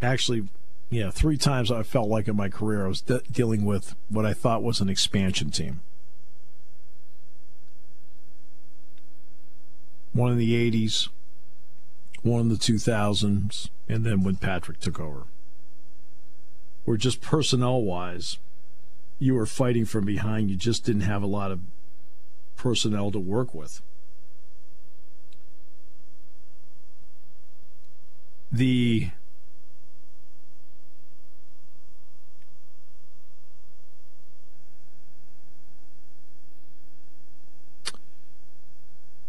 actually, 0.02 0.48
yeah, 0.90 1.12
three 1.12 1.36
times 1.36 1.74
I 1.74 1.84
felt 1.84 2.08
like 2.08 2.30
in 2.30 2.38
my 2.38 2.48
career 2.48 2.86
I 2.86 2.88
was 2.88 3.02
de- 3.02 3.20
dealing 3.30 3.66
with 3.66 3.96
what 4.08 4.26
I 4.26 4.32
thought 4.32 4.64
was 4.64 4.80
an 4.80 4.88
expansion 4.88 5.52
team. 5.52 5.82
One 10.14 10.32
in 10.32 10.38
the 10.38 10.72
80s, 10.72 11.10
one 12.22 12.40
in 12.40 12.48
the 12.48 12.56
2000s, 12.56 13.70
and 13.90 14.06
then 14.06 14.24
when 14.24 14.38
Patrick 14.38 14.80
took 14.80 15.02
over. 15.02 15.24
Where 16.86 16.96
just 16.96 17.20
personnel 17.20 17.82
wise, 17.82 18.38
you 19.20 19.34
were 19.34 19.46
fighting 19.46 19.84
from 19.84 20.06
behind. 20.06 20.50
You 20.50 20.56
just 20.56 20.86
didn't 20.86 21.02
have 21.02 21.24
a 21.24 21.28
lot 21.28 21.52
of 21.52 21.60
personnel 22.62 23.12
to 23.12 23.20
work 23.20 23.54
with. 23.54 23.82
the 28.52 29.10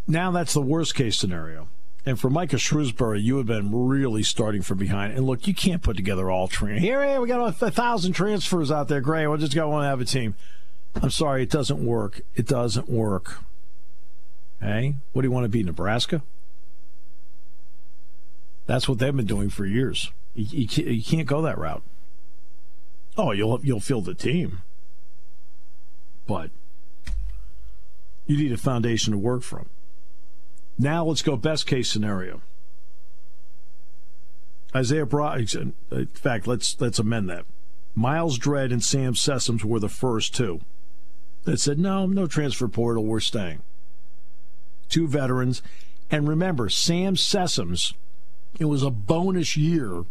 now 0.08 0.30
that's 0.30 0.52
the 0.52 0.60
worst 0.60 0.94
case 0.94 1.16
scenario. 1.16 1.68
And 2.04 2.18
for 2.18 2.28
Micah 2.28 2.56
Shrewsberry, 2.56 3.22
you 3.22 3.36
have 3.36 3.46
been 3.46 3.70
really 3.72 4.24
starting 4.24 4.62
from 4.62 4.78
behind. 4.78 5.12
And 5.12 5.24
look, 5.24 5.46
you 5.46 5.54
can't 5.54 5.82
put 5.82 5.96
together 5.96 6.28
all 6.28 6.48
train. 6.48 6.78
Here, 6.78 7.20
we 7.20 7.28
got 7.28 7.62
a, 7.62 7.70
thousand 7.70 8.14
transfers 8.14 8.72
out 8.72 8.88
there. 8.88 9.00
Great, 9.00 9.28
we'll 9.28 9.38
just 9.38 9.54
go 9.54 9.68
one 9.68 9.84
have 9.84 10.00
a 10.00 10.04
team. 10.04 10.34
I'm 11.00 11.10
sorry, 11.10 11.42
it 11.42 11.50
doesn't 11.50 11.84
work. 11.84 12.20
It 12.34 12.46
doesn't 12.46 12.88
work. 12.88 13.42
Hey, 14.60 14.96
what 15.12 15.22
do 15.22 15.28
you 15.28 15.32
want 15.32 15.44
to 15.44 15.48
be, 15.48 15.62
Nebraska? 15.62 16.22
That's 18.66 18.88
what 18.88 18.98
they've 18.98 19.14
been 19.14 19.26
doing 19.26 19.50
for 19.50 19.66
years. 19.66 20.12
You, 20.34 20.66
you, 20.70 20.84
you 20.84 21.02
can't 21.02 21.26
go 21.26 21.42
that 21.42 21.58
route. 21.58 21.82
Oh, 23.16 23.32
you'll 23.32 23.60
you'll 23.62 23.80
field 23.80 24.06
the 24.06 24.14
team, 24.14 24.62
but 26.26 26.50
you 28.26 28.38
need 28.38 28.52
a 28.52 28.56
foundation 28.56 29.12
to 29.12 29.18
work 29.18 29.42
from. 29.42 29.68
Now 30.78 31.04
let's 31.04 31.22
go 31.22 31.36
best 31.36 31.66
case 31.66 31.90
scenario. 31.90 32.40
Isaiah 34.74 35.04
Brock. 35.04 35.40
Uh, 35.54 35.66
in 35.90 36.06
fact, 36.14 36.46
let's 36.46 36.80
let's 36.80 36.98
amend 36.98 37.28
that. 37.28 37.44
Myles 37.94 38.38
Dread 38.38 38.72
and 38.72 38.82
Sam 38.82 39.12
Sessoms 39.12 39.64
were 39.64 39.80
the 39.80 39.90
first 39.90 40.34
two 40.34 40.60
that 41.44 41.60
said, 41.60 41.78
"No, 41.78 42.06
no 42.06 42.26
transfer 42.26 42.68
portal. 42.68 43.04
We're 43.04 43.20
staying." 43.20 43.62
Two 44.88 45.08
veterans, 45.08 45.62
and 46.10 46.28
remember, 46.28 46.68
Sam 46.68 47.16
Sessoms. 47.16 47.94
It 48.58 48.66
was 48.66 48.82
a 48.82 48.90
bonus 48.90 49.56
year 49.56 50.04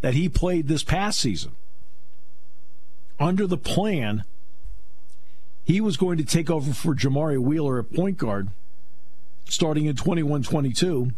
that 0.00 0.14
he 0.14 0.28
played 0.28 0.68
this 0.68 0.82
past 0.82 1.20
season. 1.20 1.52
Under 3.18 3.46
the 3.46 3.58
plan, 3.58 4.24
he 5.64 5.82
was 5.82 5.98
going 5.98 6.16
to 6.16 6.24
take 6.24 6.48
over 6.48 6.72
for 6.72 6.94
Jamari 6.94 7.38
Wheeler 7.38 7.78
at 7.78 7.92
point 7.92 8.16
guard 8.16 8.48
starting 9.50 9.86
in 9.86 9.96
21 9.96 10.42
22 10.42 11.10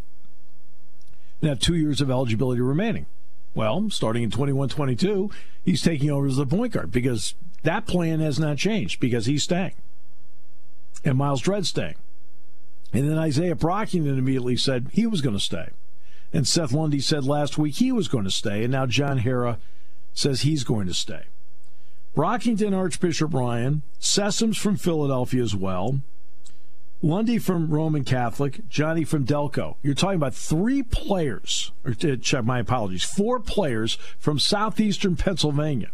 and 1.41 1.49
have 1.49 1.59
two 1.59 1.75
years 1.75 2.01
of 2.01 2.11
eligibility 2.11 2.61
remaining. 2.61 3.07
Well, 3.55 3.91
starting 3.91 4.23
in 4.23 4.31
21 4.31 4.71
22, 4.71 5.31
he's 5.65 5.83
taking 5.83 6.11
over 6.11 6.27
as 6.27 6.37
the 6.37 6.47
point 6.47 6.73
guard 6.73 6.91
because 6.91 7.35
that 7.63 7.87
plan 7.87 8.21
has 8.21 8.39
not 8.39 8.57
changed 8.59 9.01
because 9.01 9.27
he's 9.27 9.43
staying. 9.43 9.75
And 11.05 11.19
Myles 11.19 11.41
Dread 11.41 11.67
staying. 11.67 11.97
And 12.93 13.09
then 13.09 13.19
Isaiah 13.19 13.55
Brockington 13.55 14.19
immediately 14.19 14.57
said 14.57 14.89
he 14.93 15.07
was 15.07 15.21
going 15.21 15.37
to 15.37 15.41
stay. 15.41 15.71
And 16.33 16.47
Seth 16.47 16.73
Lundy 16.73 17.01
said 17.01 17.25
last 17.25 17.59
week 17.59 17.77
he 17.77 17.93
was 17.93 18.09
going 18.09 18.25
to 18.25 18.31
stay. 18.31 18.65
And 18.65 18.73
now 18.73 18.87
John 18.87 19.21
Harrar 19.21 19.59
says 20.15 20.43
he's 20.43 20.65
going 20.65 20.87
to 20.87 20.95
stay. 20.95 21.25
Brockington, 22.15 22.77
Archbishop 22.77 23.33
Ryan, 23.33 23.83
Sessoms 24.01 24.59
from 24.59 24.77
Philadelphia 24.77 25.43
as 25.43 25.57
well. 25.57 26.01
Lundy 27.01 27.39
from 27.39 27.71
Roman 27.71 28.05
Catholic, 28.05 28.69
Johnny 28.69 29.03
from 29.03 29.25
Delco. 29.25 29.77
You're 29.83 29.95
talking 29.95 30.17
about 30.17 30.35
three 30.35 30.83
players, 30.83 31.73
or 31.85 31.93
uh, 31.93 32.17
check 32.21 32.45
my 32.45 32.61
apologies, 32.61 33.03
four 33.03 33.41
players 33.41 33.95
from 34.19 34.39
southeastern 34.39 35.17
Pennsylvania. 35.17 35.91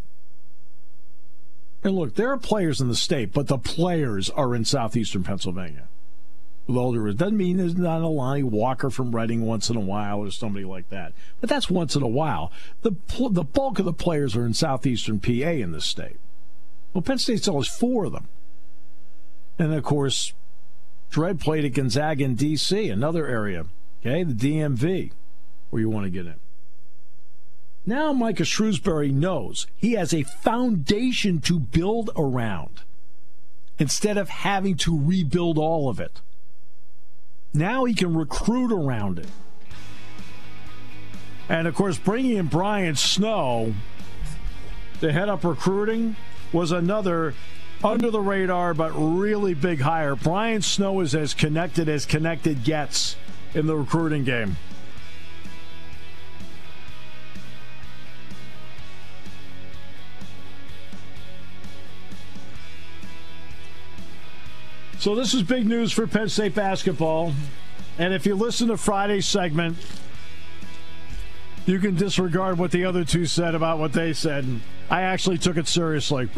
And 1.83 1.95
look, 1.95 2.15
there 2.15 2.31
are 2.33 2.39
players 2.39 2.81
in 2.81 2.89
the 2.89 2.97
state, 2.97 3.33
but 3.33 3.47
the 3.47 3.59
players 3.59 4.31
are 4.31 4.55
in 4.55 4.65
southeastern 4.65 5.23
Pennsylvania. 5.23 5.89
With 6.67 6.97
respect, 6.97 7.19
doesn't 7.19 7.37
mean 7.37 7.57
there's 7.57 7.77
not 7.77 8.03
a 8.03 8.09
Lonnie 8.09 8.43
Walker 8.43 8.91
from 8.91 9.15
Reading 9.15 9.47
once 9.47 9.71
in 9.71 9.77
a 9.77 9.81
while 9.81 10.19
or 10.19 10.31
somebody 10.31 10.67
like 10.67 10.91
that, 10.91 11.15
but 11.41 11.49
that's 11.49 11.71
once 11.71 11.97
in 11.97 12.03
a 12.03 12.09
while. 12.09 12.53
The 12.83 12.91
the 13.31 13.45
bulk 13.45 13.79
of 13.79 13.87
the 13.87 13.93
players 13.95 14.37
are 14.37 14.45
in 14.45 14.53
southeastern 14.53 15.19
PA 15.19 15.31
in 15.31 15.73
this 15.73 15.87
state. 15.87 16.19
Well, 16.93 17.01
Penn 17.01 17.19
State's 17.19 17.49
always 17.49 17.69
four 17.69 18.05
of 18.05 18.13
them, 18.13 18.29
and 19.59 19.73
of 19.73 19.83
course, 19.83 20.35
Dread 21.11 21.41
played 21.41 21.65
at 21.65 21.73
Gonzaga 21.73 22.23
in 22.25 22.35
D.C., 22.35 22.91
another 22.91 23.27
area, 23.27 23.65
okay, 24.01 24.23
the 24.23 24.35
DMV, 24.35 25.13
where 25.71 25.81
you 25.81 25.89
want 25.89 26.05
to 26.05 26.11
get 26.11 26.27
in. 26.27 26.35
Now 27.89 28.13
Micah 28.13 28.43
Shrewsberry 28.43 29.11
knows 29.11 29.67
he 29.75 29.93
has 29.93 30.13
a 30.13 30.23
foundation 30.23 31.41
to 31.41 31.59
build 31.59 32.11
around 32.19 32.83
instead 33.79 34.19
of 34.19 34.29
having 34.29 34.77
to 34.77 35.01
rebuild 35.01 35.57
all 35.57 35.89
of 35.89 35.99
it. 35.99 36.21
Now 37.55 37.87
he 37.87 37.95
can 37.95 38.15
recruit 38.15 38.73
around 38.73 39.21
it. 39.21 39.29
And 41.49 41.67
of 41.67 41.75
course, 41.75 41.97
bringing 41.97 42.37
in 42.37 42.49
Brian 42.49 42.95
Snow 42.95 43.73
to 45.01 45.11
head 45.11 45.31
up 45.31 45.43
recruiting 45.43 46.17
was 46.53 46.73
another 46.73 47.33
under 47.83 48.11
the 48.11 48.21
radar 48.21 48.75
but 48.75 48.91
really 48.91 49.55
big 49.55 49.81
hire. 49.81 50.15
Brian 50.15 50.61
Snow 50.61 51.01
is 51.01 51.15
as 51.15 51.33
connected 51.33 51.89
as 51.89 52.05
connected 52.05 52.65
gets 52.65 53.17
in 53.55 53.67
the 53.67 53.77
recruiting 53.77 54.25
game. 54.25 54.59
So 65.09 65.15
this 65.15 65.33
is 65.33 65.43
big 65.43 65.67
news 65.67 65.91
for 65.91 66.07
Penn 66.07 66.29
State 66.29 66.55
basketball. 66.55 67.33
And 67.99 68.13
if 68.13 68.27
you 68.27 68.35
listen 68.35 68.69
to 68.69 68.77
Friday's 68.77 69.25
segment, 69.25 69.79
you 71.65 71.79
can 71.79 71.95
disregard 71.95 72.59
what 72.59 72.73
the 72.73 72.85
other 72.85 73.07
two 73.07 73.25
said 73.25 73.55
about 73.55 73.79
what 73.79 73.95
they 73.95 74.13
said. 74.13 74.61
I 74.91 75.01
actually 75.01 75.39
took 75.39 75.57
it 75.57 75.67
seriously. 75.67 76.29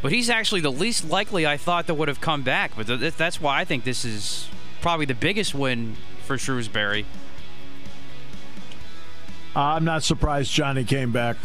But 0.00 0.12
he's 0.12 0.30
actually 0.30 0.62
the 0.62 0.72
least 0.72 1.10
likely 1.10 1.46
I 1.46 1.58
thought 1.58 1.88
that 1.88 1.94
would 1.96 2.08
have 2.08 2.22
come 2.22 2.40
back. 2.40 2.72
But 2.74 2.86
that's 3.18 3.38
why 3.38 3.60
I 3.60 3.66
think 3.66 3.84
this 3.84 4.06
is 4.06 4.48
probably 4.80 5.04
the 5.04 5.12
biggest 5.12 5.54
win 5.54 5.96
for 6.24 6.38
Shrewsberry. 6.38 7.04
I'm 9.56 9.84
not 9.84 10.02
surprised 10.02 10.52
Johnny 10.52 10.84
came 10.84 11.10
back. 11.10 11.38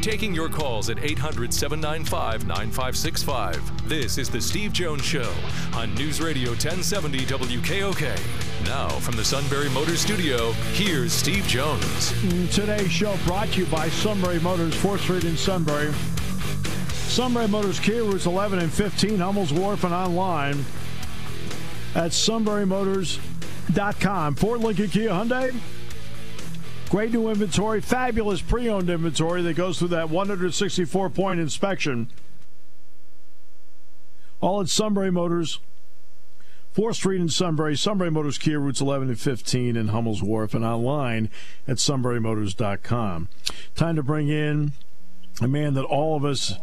Taking 0.00 0.34
your 0.34 0.48
calls 0.48 0.88
at 0.88 1.04
800 1.04 1.52
795 1.52 2.46
9565. 2.46 3.86
This 3.86 4.16
is 4.16 4.30
The 4.30 4.40
Steve 4.40 4.72
Jones 4.72 5.04
Show 5.04 5.30
on 5.74 5.94
News 5.96 6.22
Radio 6.22 6.50
1070 6.52 7.18
WKOK. 7.26 8.64
Now, 8.64 8.88
from 8.88 9.16
the 9.16 9.24
Sunbury 9.24 9.68
Motors 9.68 10.00
Studio, 10.00 10.52
here's 10.72 11.12
Steve 11.12 11.44
Jones. 11.44 12.14
Today's 12.54 12.90
show 12.90 13.14
brought 13.26 13.48
to 13.48 13.60
you 13.60 13.66
by 13.66 13.90
Sunbury 13.90 14.40
Motors, 14.40 14.74
4th 14.76 15.00
Street 15.00 15.24
in 15.24 15.36
Sunbury. 15.36 15.92
Sunbury 16.92 17.48
Motors 17.48 17.78
Kia 17.78 18.02
routes 18.02 18.24
11 18.24 18.60
and 18.60 18.72
15, 18.72 19.18
Hummels 19.18 19.52
Wharf, 19.52 19.84
and 19.84 19.92
online 19.92 20.64
at 21.94 22.12
sunburymotors.com. 22.12 23.29
Ford 23.72 24.60
Lincoln 24.60 24.88
Kia 24.88 25.10
Hyundai. 25.10 25.54
Great 26.88 27.12
new 27.12 27.28
inventory, 27.28 27.80
fabulous 27.80 28.42
pre 28.42 28.68
owned 28.68 28.90
inventory 28.90 29.42
that 29.42 29.54
goes 29.54 29.78
through 29.78 29.88
that 29.88 30.10
164 30.10 31.10
point 31.10 31.38
inspection. 31.38 32.08
All 34.40 34.60
at 34.60 34.68
Sunbury 34.68 35.12
Motors, 35.12 35.60
4th 36.74 36.96
Street 36.96 37.20
in 37.20 37.28
Sunbury, 37.28 37.76
Sunbury 37.76 38.10
Motors 38.10 38.38
Kia 38.38 38.58
routes 38.58 38.80
11 38.80 39.08
and 39.08 39.20
15 39.20 39.76
in 39.76 39.88
Hummel's 39.88 40.22
Wharf, 40.22 40.54
and 40.54 40.64
online 40.64 41.30
at 41.68 41.76
sunburymotors.com. 41.76 43.28
Time 43.76 43.96
to 43.96 44.02
bring 44.02 44.28
in 44.28 44.72
a 45.40 45.48
man 45.48 45.74
that 45.74 45.84
all 45.84 46.16
of 46.16 46.24
us 46.24 46.54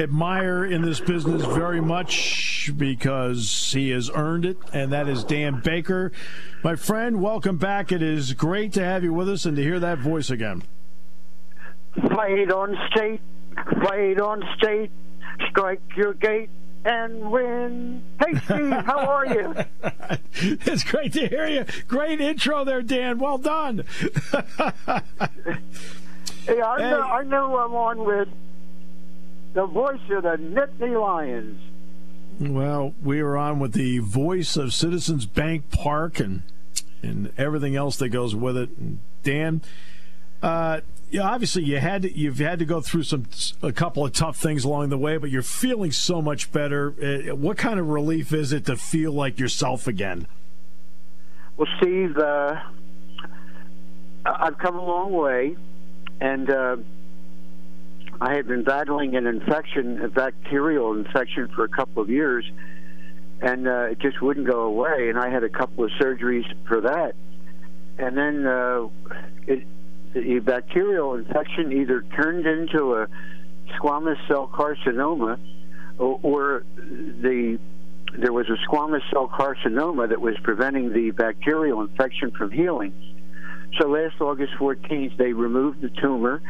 admire 0.00 0.64
in 0.64 0.82
this 0.82 0.98
business 0.98 1.44
very 1.44 1.80
much 1.80 2.70
because 2.76 3.70
he 3.72 3.90
has 3.90 4.10
earned 4.14 4.44
it, 4.46 4.56
and 4.72 4.92
that 4.92 5.08
is 5.08 5.24
Dan 5.24 5.60
Baker. 5.62 6.10
My 6.64 6.76
friend, 6.76 7.22
welcome 7.22 7.58
back. 7.58 7.92
It 7.92 8.02
is 8.02 8.32
great 8.32 8.72
to 8.74 8.84
have 8.84 9.04
you 9.04 9.12
with 9.12 9.28
us 9.28 9.44
and 9.44 9.56
to 9.56 9.62
hear 9.62 9.78
that 9.80 9.98
voice 9.98 10.30
again. 10.30 10.62
Fight 12.08 12.50
on 12.50 12.78
state, 12.90 13.20
fight 13.84 14.18
on 14.20 14.42
state, 14.56 14.90
strike 15.50 15.82
your 15.96 16.14
gate 16.14 16.50
and 16.84 17.30
win. 17.30 18.02
Hey, 18.18 18.38
Steve, 18.44 18.70
how 18.70 19.00
are 19.00 19.26
you? 19.26 19.54
it's 20.32 20.84
great 20.84 21.12
to 21.12 21.28
hear 21.28 21.46
you. 21.46 21.66
Great 21.88 22.20
intro 22.20 22.64
there, 22.64 22.82
Dan. 22.82 23.18
Well 23.18 23.38
done. 23.38 23.84
yeah, 24.32 25.02
I, 26.48 26.78
hey. 26.78 26.90
know, 26.90 27.02
I 27.02 27.22
know 27.24 27.58
I'm 27.58 27.74
on 27.74 27.98
with 28.04 28.28
the 29.52 29.66
voice 29.66 30.00
of 30.10 30.22
the 30.22 30.36
Nittany 30.36 31.00
Lions. 31.00 31.60
Well, 32.38 32.94
we 33.02 33.20
are 33.20 33.36
on 33.36 33.58
with 33.58 33.72
the 33.72 33.98
voice 33.98 34.56
of 34.56 34.72
Citizens 34.72 35.26
Bank 35.26 35.70
Park 35.70 36.20
and 36.20 36.42
and 37.02 37.32
everything 37.38 37.76
else 37.76 37.96
that 37.96 38.10
goes 38.10 38.34
with 38.34 38.56
it. 38.56 38.70
And 38.76 38.98
Dan, 39.22 39.62
uh, 40.42 40.80
yeah, 41.10 41.22
obviously 41.22 41.64
you 41.64 41.78
had 41.78 42.02
to, 42.02 42.16
you've 42.16 42.38
had 42.38 42.58
to 42.58 42.64
go 42.64 42.80
through 42.80 43.04
some 43.04 43.26
a 43.62 43.72
couple 43.72 44.04
of 44.04 44.12
tough 44.12 44.36
things 44.36 44.64
along 44.64 44.90
the 44.90 44.98
way, 44.98 45.16
but 45.16 45.30
you're 45.30 45.42
feeling 45.42 45.92
so 45.92 46.22
much 46.22 46.52
better. 46.52 46.94
Uh, 47.02 47.34
what 47.34 47.56
kind 47.56 47.80
of 47.80 47.88
relief 47.88 48.32
is 48.32 48.52
it 48.52 48.66
to 48.66 48.76
feel 48.76 49.12
like 49.12 49.38
yourself 49.38 49.86
again? 49.86 50.26
Well, 51.56 51.68
Steve, 51.78 52.16
uh, 52.16 52.60
I've 54.24 54.58
come 54.58 54.76
a 54.76 54.84
long 54.84 55.12
way 55.12 55.56
and 56.20 56.50
uh, 56.50 56.76
I 58.20 58.34
had 58.34 58.46
been 58.46 58.64
battling 58.64 59.16
an 59.16 59.26
infection, 59.26 60.02
a 60.02 60.08
bacterial 60.08 60.92
infection, 60.92 61.48
for 61.54 61.64
a 61.64 61.68
couple 61.68 62.02
of 62.02 62.10
years, 62.10 62.44
and 63.40 63.66
uh, 63.66 63.88
it 63.90 63.98
just 64.00 64.20
wouldn't 64.20 64.46
go 64.46 64.60
away. 64.62 65.08
And 65.08 65.18
I 65.18 65.30
had 65.30 65.42
a 65.42 65.48
couple 65.48 65.84
of 65.84 65.90
surgeries 65.92 66.44
for 66.68 66.82
that, 66.82 67.14
and 67.98 68.16
then 68.16 68.46
uh, 68.46 68.88
it, 69.46 69.66
the 70.12 70.40
bacterial 70.40 71.14
infection 71.14 71.72
either 71.72 72.02
turned 72.14 72.46
into 72.46 72.94
a 72.96 73.06
squamous 73.78 74.16
cell 74.28 74.50
carcinoma, 74.52 75.38
or, 75.98 76.20
or 76.22 76.62
the 76.76 77.58
there 78.18 78.32
was 78.32 78.46
a 78.48 78.56
squamous 78.68 79.08
cell 79.10 79.28
carcinoma 79.28 80.08
that 80.08 80.20
was 80.20 80.34
preventing 80.42 80.92
the 80.92 81.12
bacterial 81.12 81.80
infection 81.80 82.32
from 82.32 82.50
healing. 82.50 82.92
So 83.80 83.88
last 83.88 84.20
August 84.20 84.52
14th, 84.58 85.16
they 85.16 85.32
removed 85.32 85.80
the 85.80 85.90
tumor. 85.90 86.42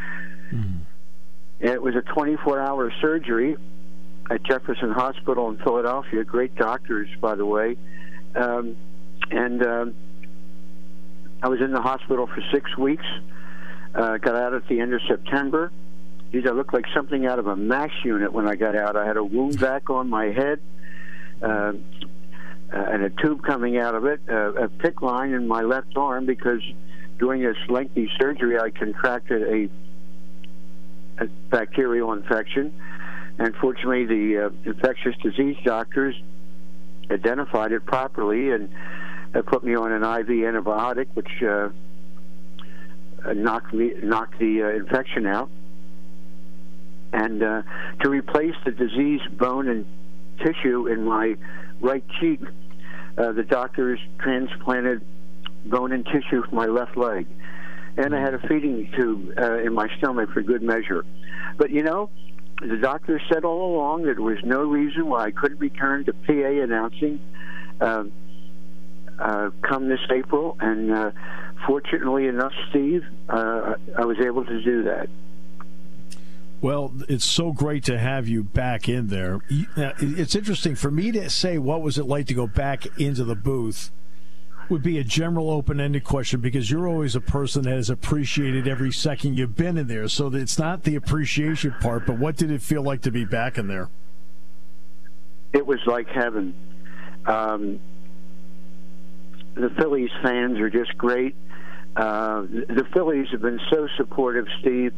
Mm-hmm. 0.52 0.79
It 1.60 1.82
was 1.82 1.94
a 1.94 2.00
24-hour 2.00 2.92
surgery 3.02 3.56
at 4.30 4.42
Jefferson 4.44 4.92
Hospital 4.92 5.50
in 5.50 5.58
Philadelphia. 5.58 6.24
Great 6.24 6.54
doctors, 6.54 7.08
by 7.20 7.34
the 7.34 7.44
way. 7.44 7.76
Um, 8.34 8.76
and 9.30 9.66
um, 9.66 9.94
I 11.42 11.48
was 11.48 11.60
in 11.60 11.72
the 11.72 11.80
hospital 11.82 12.26
for 12.26 12.42
six 12.52 12.76
weeks. 12.78 13.04
Uh, 13.94 14.16
got 14.18 14.36
out 14.36 14.54
at 14.54 14.66
the 14.68 14.80
end 14.80 14.94
of 14.94 15.00
September. 15.06 15.70
Geez, 16.32 16.46
I 16.46 16.50
looked 16.50 16.72
like 16.72 16.86
something 16.94 17.26
out 17.26 17.38
of 17.38 17.46
a 17.46 17.56
MASH 17.56 18.04
unit 18.04 18.32
when 18.32 18.46
I 18.46 18.54
got 18.54 18.76
out. 18.76 18.96
I 18.96 19.04
had 19.04 19.16
a 19.16 19.24
wound 19.24 19.60
back 19.60 19.90
on 19.90 20.08
my 20.08 20.26
head 20.26 20.60
uh, 21.42 21.46
uh, 21.46 21.72
and 22.72 23.02
a 23.02 23.10
tube 23.10 23.42
coming 23.42 23.78
out 23.78 23.96
of 23.96 24.04
it, 24.06 24.20
uh, 24.28 24.52
a 24.52 24.68
PICC 24.68 25.02
line 25.02 25.32
in 25.32 25.48
my 25.48 25.62
left 25.62 25.96
arm 25.96 26.24
because 26.24 26.62
during 27.18 27.42
this 27.42 27.56
lengthy 27.68 28.08
surgery 28.18 28.58
I 28.58 28.70
contracted 28.70 29.42
a 29.42 29.68
bacterial 31.50 32.12
infection. 32.12 32.72
And 33.38 33.54
fortunately, 33.56 34.04
the 34.06 34.46
uh, 34.46 34.50
infectious 34.64 35.14
disease 35.22 35.56
doctors 35.64 36.14
identified 37.10 37.72
it 37.72 37.84
properly 37.84 38.50
and 38.50 38.68
uh, 39.34 39.42
put 39.42 39.64
me 39.64 39.74
on 39.74 39.92
an 39.92 40.02
IV 40.02 40.28
antibiotic, 40.28 41.06
which 41.14 41.42
uh, 41.42 41.68
knocked 43.34 43.72
me 43.72 43.92
knocked 44.02 44.38
the 44.38 44.62
uh, 44.62 44.68
infection 44.68 45.26
out. 45.26 45.50
And 47.12 47.42
uh, 47.42 47.62
to 48.02 48.08
replace 48.08 48.54
the 48.64 48.70
diseased 48.70 49.36
bone 49.36 49.68
and 49.68 49.86
tissue 50.38 50.86
in 50.86 51.04
my 51.04 51.36
right 51.80 52.04
cheek, 52.20 52.40
uh, 53.18 53.32
the 53.32 53.42
doctors 53.42 53.98
transplanted 54.18 55.02
bone 55.64 55.92
and 55.92 56.04
tissue 56.06 56.42
from 56.42 56.54
my 56.54 56.66
left 56.66 56.96
leg. 56.96 57.26
And 57.96 58.14
I 58.14 58.20
had 58.20 58.34
a 58.34 58.38
feeding 58.46 58.90
tube 58.96 59.34
uh, 59.38 59.58
in 59.58 59.72
my 59.74 59.88
stomach 59.98 60.30
for 60.32 60.42
good 60.42 60.62
measure. 60.62 61.04
But 61.56 61.70
you 61.70 61.82
know, 61.82 62.10
the 62.60 62.76
doctor 62.76 63.20
said 63.32 63.44
all 63.44 63.74
along 63.74 64.02
that 64.02 64.16
there 64.16 64.22
was 64.22 64.38
no 64.44 64.62
reason 64.62 65.08
why 65.08 65.26
I 65.26 65.30
couldn't 65.30 65.58
return 65.58 66.04
to 66.04 66.12
PA 66.12 66.32
announcing 66.32 67.20
uh, 67.80 68.04
uh, 69.18 69.50
come 69.62 69.88
this 69.88 70.00
April. 70.10 70.56
And 70.60 70.92
uh, 70.92 71.10
fortunately 71.66 72.26
enough, 72.26 72.52
Steve, 72.70 73.04
uh, 73.28 73.74
I 73.96 74.04
was 74.04 74.18
able 74.20 74.44
to 74.44 74.62
do 74.62 74.84
that. 74.84 75.08
Well, 76.60 76.92
it's 77.08 77.24
so 77.24 77.52
great 77.52 77.84
to 77.84 77.98
have 77.98 78.28
you 78.28 78.44
back 78.44 78.86
in 78.86 79.06
there. 79.06 79.40
It's 79.48 80.34
interesting 80.34 80.74
for 80.74 80.90
me 80.90 81.10
to 81.12 81.30
say 81.30 81.56
what 81.56 81.80
was 81.80 81.96
it 81.96 82.04
like 82.04 82.26
to 82.26 82.34
go 82.34 82.46
back 82.46 82.98
into 82.98 83.24
the 83.24 83.34
booth 83.34 83.90
would 84.70 84.82
be 84.82 84.98
a 84.98 85.04
general 85.04 85.50
open-ended 85.50 86.04
question 86.04 86.40
because 86.40 86.70
you're 86.70 86.88
always 86.88 87.16
a 87.16 87.20
person 87.20 87.62
that 87.62 87.72
has 87.72 87.90
appreciated 87.90 88.68
every 88.68 88.92
second 88.92 89.36
you've 89.36 89.56
been 89.56 89.76
in 89.76 89.86
there. 89.86 90.08
So 90.08 90.28
it's 90.34 90.58
not 90.58 90.84
the 90.84 90.96
appreciation 90.96 91.74
part, 91.80 92.06
but 92.06 92.18
what 92.18 92.36
did 92.36 92.50
it 92.50 92.62
feel 92.62 92.82
like 92.82 93.02
to 93.02 93.10
be 93.10 93.24
back 93.24 93.58
in 93.58 93.66
there? 93.66 93.88
It 95.52 95.66
was 95.66 95.80
like 95.86 96.08
heaven. 96.08 96.54
Um, 97.26 97.80
the 99.54 99.70
Phillies 99.70 100.10
fans 100.22 100.58
are 100.60 100.70
just 100.70 100.96
great. 100.96 101.34
Uh, 101.96 102.42
the 102.42 102.86
Phillies 102.94 103.28
have 103.32 103.42
been 103.42 103.60
so 103.70 103.88
supportive, 103.96 104.46
Steve. 104.60 104.92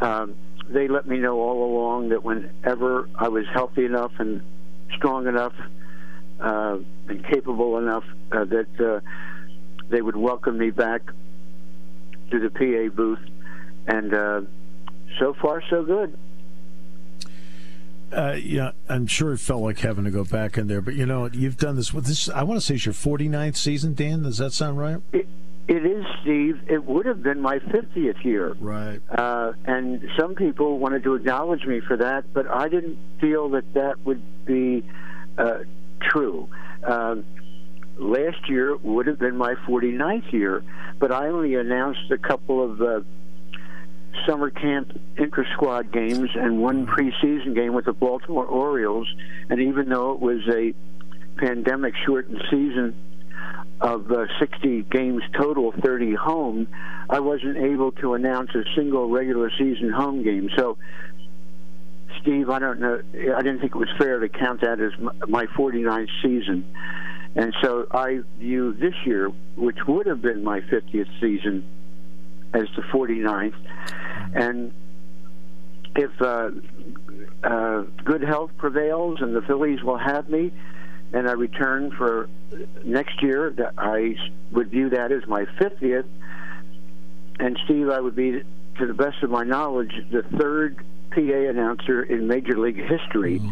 Um, 0.00 0.34
they 0.68 0.88
let 0.88 1.06
me 1.06 1.18
know 1.18 1.38
all 1.40 1.64
along 1.64 2.10
that 2.10 2.22
whenever 2.22 3.08
I 3.14 3.28
was 3.28 3.46
healthy 3.52 3.84
enough 3.84 4.12
and 4.18 4.42
strong 4.96 5.26
enough 5.26 5.54
uh, 6.40 6.78
and 7.08 7.24
capable 7.26 7.78
enough, 7.78 8.04
uh, 8.32 8.44
that 8.44 8.80
uh, 8.80 9.00
they 9.88 10.02
would 10.02 10.16
welcome 10.16 10.58
me 10.58 10.70
back 10.70 11.02
to 12.30 12.38
the 12.40 12.50
PA 12.50 12.94
booth. 12.94 13.20
And 13.86 14.12
uh, 14.12 14.40
so 15.18 15.34
far, 15.34 15.62
so 15.70 15.84
good. 15.84 16.18
Uh, 18.12 18.36
yeah, 18.40 18.70
I'm 18.88 19.06
sure 19.06 19.32
it 19.32 19.38
felt 19.38 19.62
like 19.62 19.80
having 19.80 20.04
to 20.04 20.10
go 20.10 20.24
back 20.24 20.56
in 20.56 20.68
there, 20.68 20.80
but 20.80 20.94
you 20.94 21.06
know, 21.06 21.28
you've 21.32 21.56
done 21.56 21.74
this 21.74 21.92
with 21.92 22.06
this. 22.06 22.28
I 22.28 22.44
want 22.44 22.60
to 22.60 22.64
say 22.64 22.76
it's 22.76 22.86
your 22.86 22.94
49th 22.94 23.56
season, 23.56 23.94
Dan. 23.94 24.22
Does 24.22 24.38
that 24.38 24.52
sound 24.52 24.78
right? 24.78 24.98
It, 25.12 25.28
it 25.66 25.84
is, 25.84 26.04
Steve. 26.22 26.60
It 26.68 26.84
would 26.84 27.06
have 27.06 27.22
been 27.22 27.40
my 27.40 27.58
50th 27.58 28.24
year. 28.24 28.56
Right. 28.60 29.00
Uh, 29.10 29.54
and 29.64 30.08
some 30.16 30.36
people 30.36 30.78
wanted 30.78 31.02
to 31.02 31.14
acknowledge 31.14 31.64
me 31.66 31.80
for 31.80 31.96
that, 31.96 32.32
but 32.32 32.46
I 32.48 32.68
didn't 32.68 32.98
feel 33.20 33.48
that 33.50 33.74
that 33.74 33.98
would 34.04 34.22
be 34.44 34.84
uh, 35.36 35.58
true. 36.00 36.48
Uh, 36.86 37.16
last 37.98 38.48
year 38.48 38.76
would 38.76 39.06
have 39.06 39.18
been 39.18 39.36
my 39.36 39.54
49th 39.68 40.32
year, 40.32 40.62
but 40.98 41.12
I 41.12 41.28
only 41.28 41.54
announced 41.54 42.10
a 42.10 42.18
couple 42.18 42.62
of 42.62 42.80
uh, 42.80 43.00
summer 44.26 44.50
camp 44.50 44.98
inter 45.16 45.46
squad 45.54 45.92
games 45.92 46.30
and 46.34 46.60
one 46.60 46.86
preseason 46.86 47.54
game 47.54 47.74
with 47.74 47.84
the 47.84 47.92
Baltimore 47.92 48.46
Orioles. 48.46 49.08
And 49.48 49.60
even 49.60 49.88
though 49.88 50.12
it 50.12 50.20
was 50.20 50.40
a 50.48 50.74
pandemic 51.38 51.94
shortened 52.04 52.42
season, 52.50 52.94
of 53.80 54.10
uh, 54.10 54.26
60 54.38 54.82
games 54.90 55.22
total, 55.38 55.72
30 55.84 56.14
home, 56.14 56.68
I 57.10 57.20
wasn't 57.20 57.58
able 57.58 57.92
to 57.92 58.14
announce 58.14 58.50
a 58.54 58.62
single 58.74 59.08
regular 59.10 59.50
season 59.58 59.90
home 59.90 60.22
game. 60.22 60.48
So, 60.56 60.78
Steve, 62.26 62.50
I 62.50 62.58
don't 62.58 62.80
know. 62.80 63.00
I 63.14 63.40
didn't 63.42 63.60
think 63.60 63.76
it 63.76 63.78
was 63.78 63.88
fair 63.98 64.18
to 64.18 64.28
count 64.28 64.62
that 64.62 64.80
as 64.80 64.90
my 65.28 65.46
49th 65.46 66.08
season. 66.22 66.66
And 67.36 67.54
so 67.62 67.86
I 67.92 68.20
view 68.38 68.72
this 68.72 68.94
year, 69.04 69.30
which 69.56 69.76
would 69.86 70.06
have 70.06 70.22
been 70.22 70.42
my 70.42 70.60
50th 70.62 71.08
season, 71.20 71.64
as 72.52 72.64
the 72.74 72.82
49th. 72.82 73.54
And 74.34 74.72
if 75.94 76.10
uh, 76.20 76.50
uh, 77.44 77.82
good 78.04 78.22
health 78.22 78.50
prevails 78.58 79.18
and 79.20 79.36
the 79.36 79.42
Phillies 79.42 79.84
will 79.84 79.98
have 79.98 80.28
me, 80.28 80.52
and 81.12 81.28
I 81.28 81.32
return 81.32 81.92
for 81.92 82.28
next 82.84 83.22
year, 83.22 83.54
I 83.78 84.16
would 84.50 84.70
view 84.70 84.90
that 84.90 85.12
as 85.12 85.24
my 85.28 85.44
50th. 85.60 86.06
And 87.38 87.56
Steve, 87.66 87.88
I 87.88 88.00
would 88.00 88.16
be, 88.16 88.42
to 88.78 88.86
the 88.86 88.94
best 88.94 89.22
of 89.22 89.30
my 89.30 89.44
knowledge, 89.44 89.92
the 90.10 90.22
third 90.36 90.84
PA 91.16 91.50
announcer 91.50 92.02
in 92.02 92.26
Major 92.26 92.58
League 92.58 92.76
history 92.76 93.38
mm-hmm. 93.38 93.50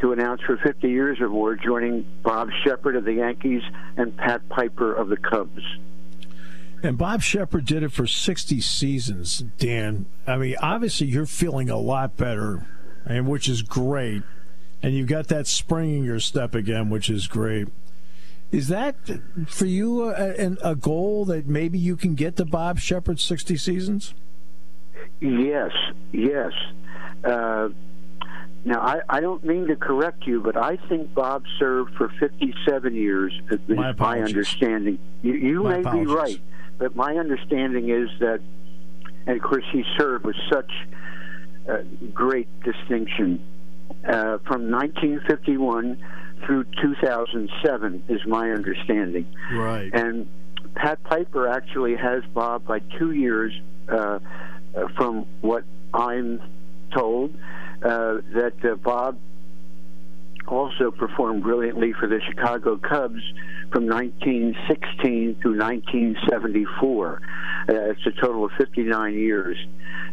to 0.00 0.12
announce 0.12 0.40
for 0.42 0.56
50 0.56 0.88
years 0.88 1.20
or 1.20 1.28
more, 1.28 1.54
joining 1.54 2.04
Bob 2.22 2.50
Sheppard 2.64 2.96
of 2.96 3.04
the 3.04 3.14
Yankees 3.14 3.62
and 3.96 4.16
Pat 4.16 4.48
Piper 4.48 4.92
of 4.92 5.08
the 5.08 5.16
Cubs. 5.16 5.62
And 6.82 6.98
Bob 6.98 7.22
Sheppard 7.22 7.64
did 7.64 7.82
it 7.82 7.92
for 7.92 8.06
60 8.06 8.60
seasons, 8.60 9.44
Dan. 9.58 10.06
I 10.26 10.36
mean, 10.36 10.56
obviously, 10.60 11.06
you're 11.06 11.26
feeling 11.26 11.70
a 11.70 11.78
lot 11.78 12.16
better, 12.16 12.66
and 13.06 13.26
which 13.26 13.48
is 13.48 13.62
great 13.62 14.22
and 14.82 14.94
you've 14.94 15.08
got 15.08 15.28
that 15.28 15.46
spring 15.46 15.96
in 15.96 16.04
your 16.04 16.20
step 16.20 16.54
again, 16.54 16.90
which 16.90 17.10
is 17.10 17.26
great. 17.26 17.68
Is 18.52 18.68
that 18.68 18.94
for 19.48 19.66
you 19.66 20.08
a, 20.10 20.56
a 20.62 20.76
goal 20.76 21.24
that 21.24 21.48
maybe 21.48 21.78
you 21.78 21.96
can 21.96 22.14
get 22.14 22.36
to 22.36 22.44
Bob 22.44 22.78
Sheppard's 22.78 23.24
60 23.24 23.56
seasons? 23.56 24.14
Yes, 25.20 25.72
yes. 26.12 26.52
Uh, 27.24 27.68
now, 28.64 28.80
I, 28.80 29.00
I 29.08 29.20
don't 29.20 29.44
mean 29.44 29.68
to 29.68 29.76
correct 29.76 30.26
you, 30.26 30.40
but 30.40 30.56
I 30.56 30.76
think 30.88 31.14
Bob 31.14 31.44
served 31.58 31.94
for 31.94 32.08
57 32.18 32.94
years, 32.94 33.32
at 33.50 33.68
my, 33.68 33.92
my 33.92 34.20
understanding. 34.20 34.98
You, 35.22 35.34
you 35.34 35.62
may 35.62 35.80
apologies. 35.80 36.08
be 36.08 36.14
right, 36.14 36.40
but 36.78 36.96
my 36.96 37.14
understanding 37.16 37.90
is 37.90 38.08
that, 38.18 38.40
and 39.26 39.36
of 39.36 39.42
course, 39.42 39.64
he 39.72 39.84
served 39.96 40.24
with 40.24 40.36
such 40.52 40.70
uh, 41.68 41.78
great 42.12 42.48
distinction 42.62 43.40
uh, 44.04 44.38
from 44.46 44.70
1951 44.70 45.96
through 46.44 46.64
2007 46.82 48.04
is 48.08 48.20
my 48.26 48.50
understanding. 48.50 49.26
Right. 49.52 49.90
And 49.92 50.28
Pat 50.74 51.02
Piper 51.04 51.48
actually 51.48 51.96
has 51.96 52.24
Bob 52.34 52.66
by 52.66 52.80
two 52.98 53.12
years, 53.12 53.52
uh 53.88 54.18
from 54.96 55.26
what 55.40 55.64
I'm 55.92 56.40
told, 56.94 57.34
uh, 57.82 58.18
that 58.34 58.54
uh, 58.64 58.74
Bob 58.76 59.18
also 60.46 60.90
performed 60.90 61.42
brilliantly 61.42 61.92
for 61.92 62.06
the 62.06 62.20
Chicago 62.28 62.76
Cubs 62.76 63.22
from 63.72 63.86
1916 63.86 65.36
through 65.42 65.58
1974. 65.58 67.22
Uh, 67.68 67.72
it's 67.72 68.06
a 68.06 68.12
total 68.12 68.44
of 68.44 68.52
59 68.58 69.14
years. 69.14 69.56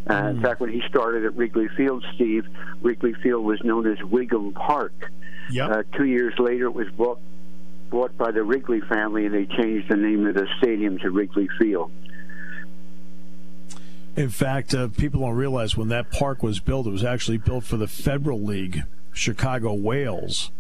Uh, 0.07 0.13
mm. 0.13 0.29
In 0.31 0.41
fact, 0.41 0.59
when 0.59 0.71
he 0.71 0.81
started 0.89 1.25
at 1.25 1.35
Wrigley 1.35 1.69
Field, 1.77 2.03
Steve, 2.15 2.45
Wrigley 2.81 3.13
Field 3.21 3.45
was 3.45 3.59
known 3.63 3.89
as 3.91 3.97
Weeghman 3.99 4.53
Park. 4.55 4.93
Yep. 5.51 5.69
Uh, 5.69 5.83
two 5.95 6.05
years 6.05 6.33
later, 6.39 6.65
it 6.65 6.73
was 6.73 6.89
bought, 6.97 7.19
bought 7.89 8.17
by 8.17 8.31
the 8.31 8.43
Wrigley 8.43 8.81
family, 8.81 9.25
and 9.25 9.35
they 9.35 9.45
changed 9.45 9.89
the 9.89 9.97
name 9.97 10.25
of 10.25 10.33
the 10.33 10.47
stadium 10.57 10.97
to 10.99 11.11
Wrigley 11.11 11.47
Field. 11.59 11.91
In 14.15 14.29
fact, 14.29 14.75
uh, 14.75 14.89
people 14.89 15.21
don't 15.21 15.35
realize 15.35 15.75
when 15.75 15.89
that 15.89 16.11
park 16.11 16.43
was 16.43 16.59
built, 16.59 16.85
it 16.85 16.91
was 16.91 17.03
actually 17.03 17.37
built 17.37 17.63
for 17.63 17.77
the 17.77 17.87
Federal 17.87 18.41
League, 18.41 18.83
Chicago 19.11 19.73
Whales, 19.73 20.51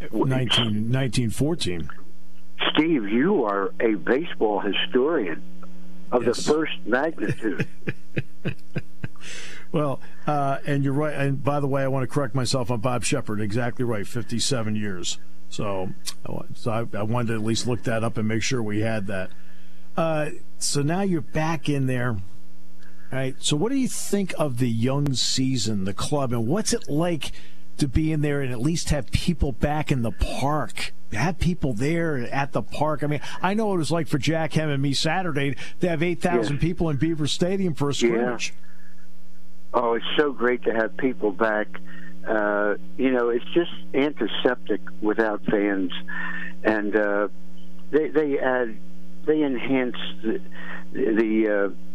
19, 0.00 0.28
1914. 0.28 1.90
Steve, 2.72 3.08
you 3.08 3.44
are 3.44 3.72
a 3.80 3.94
baseball 3.94 4.60
historian 4.60 5.42
of 6.12 6.24
yes. 6.24 6.36
the 6.36 6.52
first 6.52 6.74
magnitude. 6.86 7.66
well, 9.72 10.00
uh, 10.26 10.58
and 10.64 10.84
you're 10.84 10.92
right. 10.92 11.14
And 11.14 11.42
by 11.42 11.58
the 11.58 11.66
way, 11.66 11.82
I 11.82 11.88
want 11.88 12.04
to 12.04 12.12
correct 12.12 12.34
myself 12.36 12.70
on 12.70 12.80
Bob 12.80 13.02
Sheppard. 13.02 13.40
Exactly 13.40 13.84
right, 13.84 14.06
57 14.06 14.76
years. 14.76 15.18
So, 15.48 15.90
so 16.54 16.70
I, 16.70 16.96
I 16.96 17.02
wanted 17.02 17.28
to 17.28 17.34
at 17.34 17.42
least 17.42 17.66
look 17.66 17.82
that 17.84 18.04
up 18.04 18.16
and 18.16 18.28
make 18.28 18.42
sure 18.42 18.62
we 18.62 18.80
had 18.80 19.08
that. 19.08 19.30
Uh, 19.96 20.30
so 20.58 20.82
now 20.82 21.02
you're 21.02 21.20
back 21.20 21.68
in 21.68 21.86
there 21.86 22.16
right. 23.12 23.36
So, 23.38 23.56
what 23.56 23.70
do 23.70 23.78
you 23.78 23.88
think 23.88 24.34
of 24.38 24.58
the 24.58 24.68
young 24.68 25.14
season, 25.14 25.84
the 25.84 25.94
club, 25.94 26.32
and 26.32 26.46
what's 26.46 26.72
it 26.72 26.88
like 26.88 27.32
to 27.78 27.88
be 27.88 28.12
in 28.12 28.22
there 28.22 28.40
and 28.40 28.52
at 28.52 28.60
least 28.60 28.90
have 28.90 29.10
people 29.10 29.52
back 29.52 29.92
in 29.92 30.02
the 30.02 30.12
park? 30.12 30.92
Have 31.12 31.38
people 31.38 31.72
there 31.72 32.18
at 32.32 32.52
the 32.52 32.62
park. 32.62 33.04
I 33.04 33.06
mean, 33.06 33.20
I 33.40 33.54
know 33.54 33.72
it 33.74 33.78
was 33.78 33.92
like 33.92 34.08
for 34.08 34.18
Jack 34.18 34.54
Ham 34.54 34.70
and 34.70 34.82
me 34.82 34.92
Saturday 34.92 35.56
to 35.80 35.88
have 35.88 36.02
8,000 36.02 36.58
people 36.58 36.90
in 36.90 36.96
Beaver 36.96 37.28
Stadium 37.28 37.74
for 37.74 37.90
a 37.90 37.94
scrimmage. 37.94 38.52
Yeah. 38.54 38.66
Oh, 39.74 39.94
it's 39.94 40.06
so 40.16 40.32
great 40.32 40.64
to 40.64 40.74
have 40.74 40.96
people 40.96 41.30
back. 41.30 41.68
Uh, 42.26 42.74
you 42.96 43.12
know, 43.12 43.28
it's 43.28 43.44
just 43.54 43.70
antiseptic 43.94 44.80
without 45.00 45.44
fans, 45.44 45.92
and 46.64 46.96
uh, 46.96 47.28
they 47.90 48.08
they 48.08 48.38
add 48.38 48.76
they 49.26 49.42
enhance 49.42 49.96
the, 50.22 50.40
the 50.92 51.48
uh, 51.48 51.85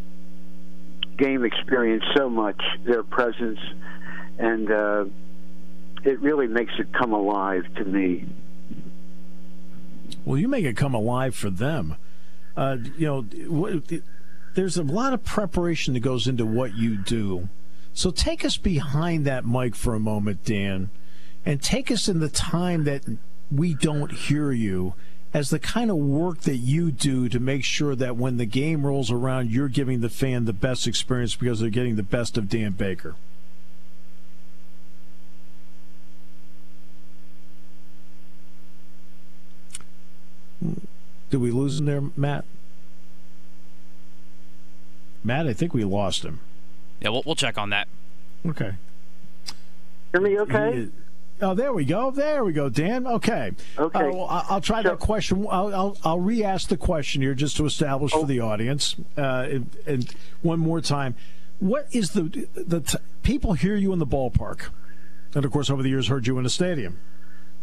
game 1.21 1.45
experience 1.45 2.03
so 2.15 2.29
much, 2.29 2.59
their 2.83 3.03
presence, 3.03 3.59
and 4.39 4.71
uh, 4.71 5.05
it 6.03 6.19
really 6.19 6.47
makes 6.47 6.73
it 6.79 6.91
come 6.93 7.13
alive 7.13 7.63
to 7.75 7.85
me. 7.85 8.25
Well, 10.25 10.37
you 10.37 10.47
make 10.47 10.65
it 10.65 10.75
come 10.75 10.95
alive 10.95 11.35
for 11.35 11.49
them. 11.49 11.95
Uh, 12.57 12.77
you 12.97 13.05
know, 13.07 13.81
there's 14.55 14.77
a 14.77 14.83
lot 14.83 15.13
of 15.13 15.23
preparation 15.23 15.93
that 15.93 15.99
goes 16.01 16.27
into 16.27 16.45
what 16.45 16.75
you 16.75 16.97
do. 16.97 17.49
So 17.93 18.11
take 18.11 18.43
us 18.43 18.57
behind 18.57 19.25
that 19.25 19.45
mic 19.45 19.75
for 19.75 19.93
a 19.93 19.99
moment, 19.99 20.43
Dan, 20.43 20.89
and 21.45 21.61
take 21.61 21.91
us 21.91 22.07
in 22.07 22.19
the 22.19 22.29
time 22.29 22.83
that 22.85 23.03
we 23.51 23.73
don't 23.73 24.11
hear 24.11 24.51
you 24.51 24.95
as 25.33 25.49
the 25.49 25.59
kind 25.59 25.89
of 25.89 25.97
work 25.97 26.41
that 26.41 26.57
you 26.57 26.91
do 26.91 27.29
to 27.29 27.39
make 27.39 27.63
sure 27.63 27.95
that 27.95 28.17
when 28.17 28.37
the 28.37 28.45
game 28.45 28.85
rolls 28.85 29.09
around, 29.09 29.51
you're 29.51 29.69
giving 29.69 30.01
the 30.01 30.09
fan 30.09 30.45
the 30.45 30.53
best 30.53 30.87
experience 30.87 31.35
because 31.35 31.59
they're 31.59 31.69
getting 31.69 31.95
the 31.95 32.03
best 32.03 32.37
of 32.37 32.49
Dan 32.49 32.71
Baker? 32.71 33.15
Did 41.29 41.37
we 41.37 41.51
lose 41.51 41.79
him 41.79 41.85
there, 41.85 42.03
Matt? 42.17 42.43
Matt, 45.23 45.47
I 45.47 45.53
think 45.53 45.73
we 45.73 45.83
lost 45.85 46.23
him. 46.23 46.41
Yeah, 46.99 47.09
we'll, 47.09 47.23
we'll 47.25 47.35
check 47.35 47.57
on 47.57 47.69
that. 47.69 47.87
Okay. 48.45 48.73
Hear 50.11 50.21
me 50.21 50.37
okay? 50.39 50.89
Oh, 51.41 51.55
there 51.55 51.73
we 51.73 51.85
go. 51.85 52.11
There 52.11 52.45
we 52.45 52.53
go, 52.53 52.69
Dan. 52.69 53.07
Okay. 53.07 53.51
Okay. 53.77 53.99
Uh, 53.99 54.11
well, 54.11 54.27
I'll 54.29 54.61
try 54.61 54.83
that 54.83 54.99
question. 54.99 55.47
I'll, 55.49 55.73
I'll, 55.73 55.97
I'll 56.03 56.19
re-ask 56.19 56.67
the 56.67 56.77
question 56.77 57.21
here 57.21 57.33
just 57.33 57.57
to 57.57 57.65
establish 57.65 58.11
oh. 58.13 58.21
for 58.21 58.27
the 58.27 58.39
audience. 58.39 58.95
Uh, 59.17 59.47
and, 59.49 59.75
and, 59.87 60.15
one 60.43 60.59
more 60.59 60.81
time, 60.81 61.15
what 61.59 61.87
is 61.91 62.11
the 62.11 62.47
the 62.55 62.81
t- 62.81 62.97
people 63.21 63.53
hear 63.53 63.75
you 63.75 63.93
in 63.93 63.99
the 63.99 64.07
ballpark, 64.07 64.69
and 65.35 65.45
of 65.45 65.51
course 65.51 65.69
over 65.69 65.83
the 65.83 65.89
years 65.89 66.07
heard 66.07 66.25
you 66.25 66.37
in 66.37 66.43
the 66.43 66.49
stadium, 66.49 66.99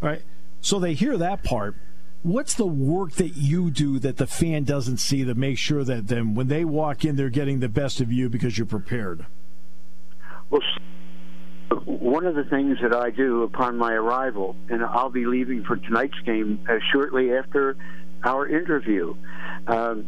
right? 0.01 0.23
So 0.61 0.79
they 0.79 0.95
hear 0.95 1.17
that 1.17 1.43
part. 1.43 1.75
What's 2.23 2.55
the 2.55 2.67
work 2.67 3.13
that 3.13 3.37
you 3.37 3.71
do 3.71 3.99
that 3.99 4.17
the 4.17 4.27
fan 4.27 4.65
doesn't 4.65 4.99
see 4.99 5.25
to 5.25 5.35
make 5.35 5.59
sure 5.59 5.83
that 5.85 6.07
then 6.07 6.35
when 6.35 6.49
they 6.49 6.65
walk 6.65 7.05
in, 7.05 7.17
they're 7.17 7.31
getting 7.31 7.61
the 7.61 7.69
best 7.69 8.01
of 8.01 8.13
you 8.13 8.29
because 8.29 8.59
you're 8.59 8.67
prepared? 8.67 9.27
Well 10.51 10.63
one 11.71 12.27
of 12.27 12.35
the 12.35 12.45
things 12.45 12.79
that 12.83 12.95
I 12.95 13.11
do 13.11 13.43
upon 13.43 13.77
my 13.77 13.93
arrival, 13.93 14.57
and 14.69 14.83
I'll 14.85 15.11
be 15.11 15.27
leaving 15.27 15.65
for 15.65 15.77
tonight's 15.77 16.19
game 16.25 16.61
uh, 16.69 16.79
shortly 16.93 17.35
after 17.35 17.77
our 18.25 18.47
interview. 18.47 19.15
Um, 19.67 20.07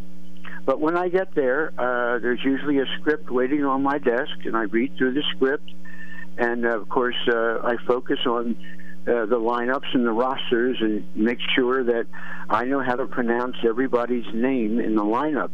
but 0.64 0.81
when 0.81 0.96
I 0.96 1.09
get 1.09 1.35
there, 1.35 1.73
uh, 1.79 2.18
there's 2.18 2.40
usually 2.44 2.79
a 2.79 2.87
script 2.99 3.31
waiting 3.31 3.64
on 3.64 3.83
my 3.83 3.99
desk, 3.99 4.33
and 4.44 4.57
I 4.57 4.62
read 4.62 4.96
through 4.96 5.14
the 5.14 5.25
script. 5.35 5.70
And 6.38 6.64
uh, 6.64 6.81
of 6.81 6.88
course, 6.88 7.16
uh, 7.29 7.59
I 7.62 7.77
focus 7.87 8.18
on 8.27 8.57
uh, 9.07 9.27
the 9.27 9.38
lineups 9.38 9.94
and 9.94 10.07
the 10.07 10.12
rosters 10.12 10.79
and 10.81 11.05
make 11.16 11.38
sure 11.55 11.85
that 11.85 12.07
I 12.49 12.64
know 12.64 12.81
how 12.81 12.96
to 12.96 13.07
pronounce 13.07 13.57
everybody's 13.64 14.27
name 14.33 14.79
in 14.79 14.94
the 14.94 15.05
lineup. 15.05 15.51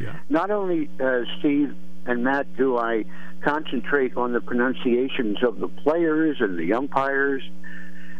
Yeah. 0.00 0.16
Not 0.28 0.50
only, 0.50 0.90
uh, 1.00 1.22
Steve 1.38 1.74
and 2.06 2.24
Matt, 2.24 2.56
do 2.56 2.78
I 2.78 3.04
concentrate 3.42 4.16
on 4.16 4.32
the 4.32 4.40
pronunciations 4.40 5.42
of 5.42 5.60
the 5.60 5.68
players 5.68 6.38
and 6.40 6.58
the 6.58 6.72
umpires. 6.72 7.42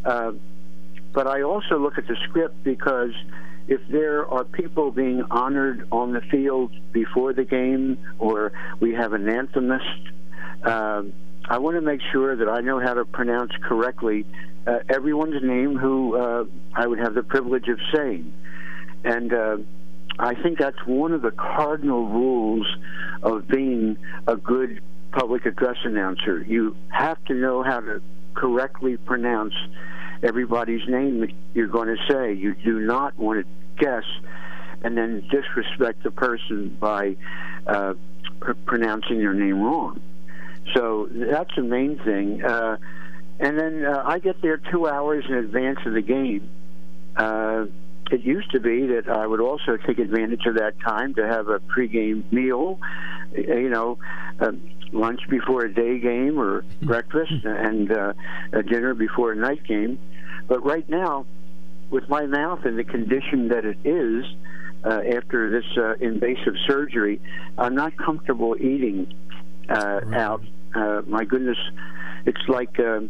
Uh, 0.04 0.32
but 1.12 1.26
I 1.26 1.42
also 1.42 1.78
look 1.78 1.98
at 1.98 2.06
the 2.06 2.16
script 2.28 2.62
because 2.62 3.12
if 3.68 3.80
there 3.88 4.26
are 4.28 4.44
people 4.44 4.90
being 4.92 5.24
honored 5.30 5.88
on 5.90 6.12
the 6.12 6.20
field 6.20 6.72
before 6.92 7.32
the 7.32 7.44
game, 7.44 7.98
or 8.18 8.52
we 8.78 8.94
have 8.94 9.12
an 9.12 9.24
anthemist, 9.24 10.10
uh, 10.62 11.02
I 11.48 11.58
want 11.58 11.76
to 11.76 11.80
make 11.80 12.00
sure 12.12 12.36
that 12.36 12.48
I 12.48 12.60
know 12.60 12.78
how 12.78 12.94
to 12.94 13.04
pronounce 13.04 13.52
correctly 13.62 14.26
uh, 14.66 14.78
everyone's 14.88 15.42
name 15.42 15.76
who 15.76 16.16
uh, 16.16 16.44
I 16.74 16.86
would 16.86 16.98
have 16.98 17.14
the 17.14 17.22
privilege 17.22 17.68
of 17.68 17.78
saying. 17.94 18.32
And 19.04 19.32
uh, 19.32 19.56
I 20.18 20.34
think 20.34 20.58
that's 20.58 20.78
one 20.86 21.12
of 21.12 21.22
the 21.22 21.30
cardinal 21.30 22.06
rules 22.06 22.66
of 23.22 23.46
being 23.48 23.98
a 24.26 24.36
good 24.36 24.80
public 25.12 25.46
address 25.46 25.76
announcer. 25.84 26.42
You 26.42 26.76
have 26.88 27.22
to 27.26 27.34
know 27.34 27.62
how 27.62 27.80
to 27.80 28.02
correctly 28.34 28.96
pronounce 28.96 29.54
everybody's 30.22 30.86
name 30.88 31.20
that 31.20 31.30
you're 31.54 31.68
going 31.68 31.88
to 31.88 32.12
say. 32.12 32.32
You 32.32 32.54
do 32.54 32.80
not 32.80 33.18
want 33.18 33.44
to 33.44 33.84
guess 33.84 34.04
and 34.82 34.96
then 34.96 35.26
disrespect 35.30 36.02
the 36.02 36.10
person 36.10 36.76
by 36.80 37.16
uh, 37.66 37.94
pr- 38.40 38.52
pronouncing 38.64 39.18
their 39.18 39.34
name 39.34 39.60
wrong. 39.60 40.00
So 40.74 41.08
that's 41.10 41.54
the 41.56 41.62
main 41.62 41.98
thing. 41.98 42.42
Uh, 42.42 42.76
and 43.38 43.58
then 43.58 43.84
uh, 43.84 44.02
I 44.04 44.18
get 44.18 44.40
there 44.42 44.56
two 44.56 44.88
hours 44.88 45.24
in 45.28 45.34
advance 45.34 45.78
of 45.84 45.92
the 45.92 46.02
game. 46.02 46.48
It 48.10 48.20
used 48.22 48.50
to 48.52 48.60
be 48.60 48.86
that 48.86 49.08
I 49.08 49.26
would 49.26 49.40
also 49.40 49.76
take 49.76 49.98
advantage 49.98 50.46
of 50.46 50.54
that 50.56 50.78
time 50.80 51.14
to 51.14 51.26
have 51.26 51.48
a 51.48 51.58
pregame 51.58 52.30
meal, 52.32 52.78
you 53.34 53.68
know, 53.68 53.98
uh, 54.40 54.52
lunch 54.92 55.20
before 55.28 55.62
a 55.64 55.72
day 55.72 55.98
game 55.98 56.38
or 56.38 56.64
breakfast, 56.82 57.32
and 57.44 57.90
uh, 57.90 58.12
a 58.52 58.62
dinner 58.62 58.94
before 58.94 59.32
a 59.32 59.36
night 59.36 59.64
game. 59.64 59.98
But 60.46 60.64
right 60.64 60.88
now, 60.88 61.26
with 61.90 62.08
my 62.08 62.26
mouth 62.26 62.64
in 62.64 62.76
the 62.76 62.84
condition 62.84 63.48
that 63.48 63.64
it 63.64 63.78
is 63.84 64.24
uh, 64.84 65.16
after 65.16 65.50
this 65.50 65.66
uh, 65.76 65.94
invasive 65.94 66.54
surgery, 66.66 67.20
I'm 67.58 67.74
not 67.74 67.96
comfortable 67.96 68.56
eating 68.56 69.12
uh, 69.68 70.00
right. 70.04 70.20
out. 70.20 70.42
Uh, 70.74 71.02
my 71.06 71.24
goodness, 71.24 71.58
it's 72.24 72.48
like. 72.48 72.78
Uh, 72.78 73.00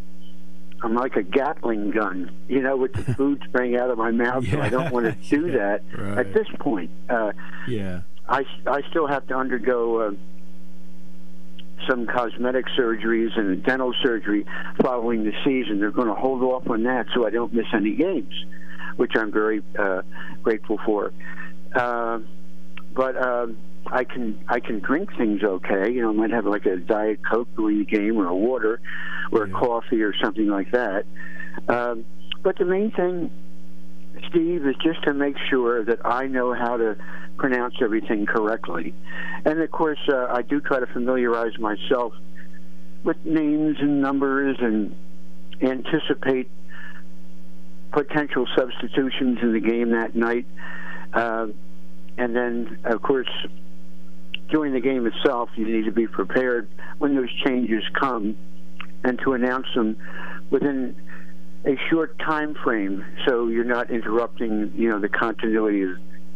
I'm 0.86 0.94
like 0.94 1.16
a 1.16 1.22
Gatling 1.24 1.90
gun, 1.90 2.30
you 2.46 2.62
know, 2.62 2.76
with 2.76 2.92
the 2.92 3.14
food 3.16 3.42
spraying 3.48 3.76
out 3.76 3.90
of 3.90 3.98
my 3.98 4.12
mouth. 4.12 4.44
yeah. 4.44 4.52
So 4.52 4.60
I 4.60 4.68
don't 4.68 4.92
want 4.92 5.06
to 5.06 5.28
do 5.28 5.50
that 5.52 5.82
right. 5.98 6.18
at 6.18 6.32
this 6.32 6.46
point. 6.60 6.92
Uh, 7.10 7.32
yeah, 7.66 8.02
I 8.28 8.44
I 8.68 8.82
still 8.90 9.08
have 9.08 9.26
to 9.26 9.34
undergo 9.34 10.00
uh, 10.00 10.10
some 11.88 12.06
cosmetic 12.06 12.66
surgeries 12.78 13.36
and 13.36 13.64
dental 13.64 13.92
surgery 14.00 14.46
following 14.80 15.24
the 15.24 15.32
season. 15.44 15.80
They're 15.80 15.90
going 15.90 16.06
to 16.06 16.14
hold 16.14 16.44
off 16.44 16.70
on 16.70 16.84
that 16.84 17.06
so 17.14 17.26
I 17.26 17.30
don't 17.30 17.52
miss 17.52 17.66
any 17.74 17.96
games, 17.96 18.32
which 18.94 19.16
I'm 19.16 19.32
very 19.32 19.64
uh, 19.76 20.02
grateful 20.44 20.78
for. 20.86 21.12
Uh, 21.74 22.20
but 22.94 23.20
um, 23.20 23.56
I 23.92 24.04
can 24.04 24.44
I 24.48 24.60
can 24.60 24.80
drink 24.80 25.10
things 25.16 25.42
okay. 25.42 25.90
You 25.90 26.02
know, 26.02 26.10
I 26.10 26.12
might 26.12 26.30
have 26.30 26.46
like 26.46 26.66
a 26.66 26.76
diet 26.76 27.20
coke 27.28 27.48
during 27.56 27.78
the 27.78 27.84
game, 27.84 28.16
or 28.16 28.26
a 28.26 28.34
water, 28.34 28.80
or 29.30 29.44
a 29.44 29.50
coffee, 29.50 30.02
or 30.02 30.14
something 30.22 30.48
like 30.48 30.70
that. 30.72 31.04
Um, 31.68 32.04
but 32.42 32.58
the 32.58 32.64
main 32.64 32.90
thing, 32.90 33.30
Steve, 34.28 34.66
is 34.66 34.76
just 34.82 35.02
to 35.04 35.14
make 35.14 35.36
sure 35.50 35.84
that 35.84 36.04
I 36.04 36.26
know 36.26 36.54
how 36.54 36.76
to 36.76 36.96
pronounce 37.36 37.74
everything 37.80 38.26
correctly. 38.26 38.94
And 39.44 39.60
of 39.60 39.70
course, 39.70 39.98
uh, 40.08 40.26
I 40.30 40.42
do 40.42 40.60
try 40.60 40.80
to 40.80 40.86
familiarize 40.86 41.58
myself 41.58 42.12
with 43.04 43.24
names 43.24 43.76
and 43.80 44.00
numbers 44.00 44.56
and 44.60 44.96
anticipate 45.62 46.50
potential 47.92 48.46
substitutions 48.56 49.38
in 49.42 49.52
the 49.52 49.60
game 49.60 49.90
that 49.92 50.14
night. 50.14 50.46
Uh, 51.14 51.48
and 52.18 52.34
then, 52.34 52.78
of 52.84 53.02
course, 53.02 53.28
during 54.48 54.72
the 54.72 54.80
game 54.80 55.06
itself, 55.06 55.48
you 55.56 55.66
need 55.66 55.84
to 55.84 55.92
be 55.92 56.06
prepared 56.06 56.68
when 56.98 57.14
those 57.14 57.32
changes 57.44 57.82
come 57.98 58.36
and 59.04 59.18
to 59.20 59.32
announce 59.32 59.66
them 59.74 59.96
within 60.50 60.96
a 61.64 61.76
short 61.90 62.18
time 62.20 62.54
frame 62.62 63.04
so 63.26 63.48
you're 63.48 63.64
not 63.64 63.90
interrupting, 63.90 64.72
you 64.76 64.88
know, 64.88 65.00
the 65.00 65.08
continuity 65.08 65.82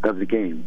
of, 0.03 0.19
the 0.19 0.27
game. 0.27 0.65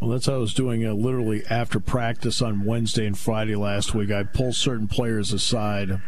Well, 0.00 0.10
that's 0.10 0.26
how 0.26 0.34
I 0.34 0.38
was 0.38 0.54
doing 0.54 0.84
uh, 0.86 0.94
literally 0.94 1.44
after 1.48 1.78
practice 1.78 2.42
on 2.42 2.64
Wednesday 2.64 3.06
and 3.06 3.16
Friday 3.16 3.54
last 3.54 3.94
week. 3.94 4.10
I 4.10 4.24
pull 4.24 4.52
certain 4.52 4.88
players 4.88 5.32
aside 5.32 6.00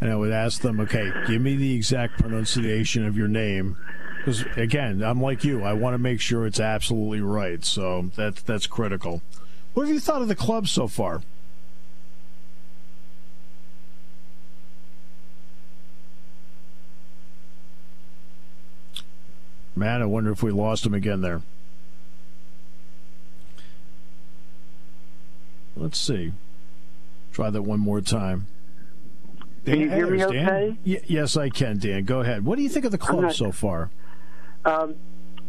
and 0.00 0.10
I 0.10 0.16
would 0.16 0.32
ask 0.32 0.60
them, 0.60 0.78
okay, 0.80 1.10
give 1.26 1.40
me 1.40 1.56
the 1.56 1.74
exact 1.74 2.20
pronunciation 2.20 3.06
of 3.06 3.16
your 3.16 3.28
name. 3.28 3.76
Because, 4.18 4.44
again, 4.56 5.02
I'm 5.02 5.20
like 5.20 5.44
you. 5.44 5.62
I 5.62 5.72
want 5.72 5.94
to 5.94 5.98
make 5.98 6.20
sure 6.20 6.46
it's 6.46 6.60
absolutely 6.60 7.20
right. 7.20 7.64
So 7.64 8.10
that, 8.16 8.36
that's 8.36 8.66
critical. 8.66 9.22
What 9.76 9.86
have 9.88 9.94
you 9.94 10.00
thought 10.00 10.22
of 10.22 10.28
the 10.28 10.34
club 10.34 10.68
so 10.68 10.88
far? 10.88 11.20
Man, 19.74 20.00
I 20.00 20.06
wonder 20.06 20.30
if 20.32 20.42
we 20.42 20.50
lost 20.50 20.86
him 20.86 20.94
again 20.94 21.20
there. 21.20 21.42
Let's 25.76 25.98
see. 25.98 26.32
Try 27.34 27.50
that 27.50 27.60
one 27.60 27.80
more 27.80 28.00
time. 28.00 28.46
Can 29.66 29.78
you 29.78 29.90
hear 29.90 30.06
me 30.10 30.24
okay? 30.24 30.78
Y- 30.86 31.02
yes, 31.06 31.36
I 31.36 31.50
can, 31.50 31.76
Dan. 31.76 32.04
Go 32.06 32.20
ahead. 32.20 32.46
What 32.46 32.56
do 32.56 32.62
you 32.62 32.70
think 32.70 32.86
of 32.86 32.92
the 32.92 32.98
club 32.98 33.24
not- 33.24 33.34
so 33.34 33.52
far? 33.52 33.90
Um, 34.64 34.94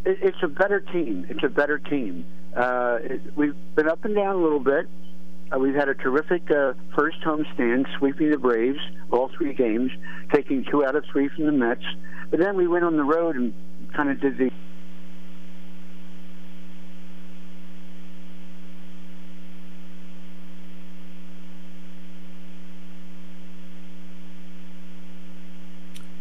it, 0.04 0.20
it's 0.22 0.44
a 0.44 0.50
better 0.50 0.82
team. 0.82 1.26
It's 1.30 1.44
a 1.46 1.50
better 1.50 1.80
team. 1.80 2.26
Uh, 2.58 2.98
it, 3.04 3.22
we've 3.36 3.56
been 3.76 3.88
up 3.88 4.04
and 4.04 4.16
down 4.16 4.36
a 4.36 4.40
little 4.40 4.60
bit. 4.60 4.88
Uh, 5.54 5.60
we've 5.60 5.76
had 5.76 5.88
a 5.90 5.94
terrific 5.94 6.50
uh, 6.50 6.74
first 6.96 7.22
home 7.24 7.46
stand, 7.54 7.88
sweeping 8.00 8.32
the 8.32 8.38
Braves 8.38 8.80
all 9.12 9.30
three 9.38 9.54
games, 9.54 9.92
taking 10.34 10.66
two 10.66 10.84
out 10.84 10.96
of 10.96 11.06
three 11.12 11.30
from 11.30 11.46
the 11.46 11.52
Mets. 11.52 11.84
But 12.32 12.40
then 12.40 12.58
we 12.58 12.68
went 12.68 12.84
on 12.84 12.98
the 12.98 13.04
road 13.04 13.36
and 13.36 13.54
kind 13.94 14.10
of 14.10 14.20
did 14.20 14.38
the 14.38 14.50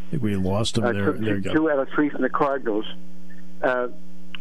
I 0.07 0.11
think 0.11 0.22
we 0.22 0.37
lost 0.37 0.79
him 0.79 0.85
uh, 0.85 0.92
there. 0.92 1.07
took 1.07 1.18
There 1.18 1.37
you 1.37 1.42
two, 1.42 1.49
go. 1.49 1.55
two 1.55 1.70
out 1.70 1.79
of 1.81 1.88
three 1.94 2.11
from 2.11 2.22
the 2.22 2.29
Cardinals. 2.29 2.85
Uh, 3.62 3.88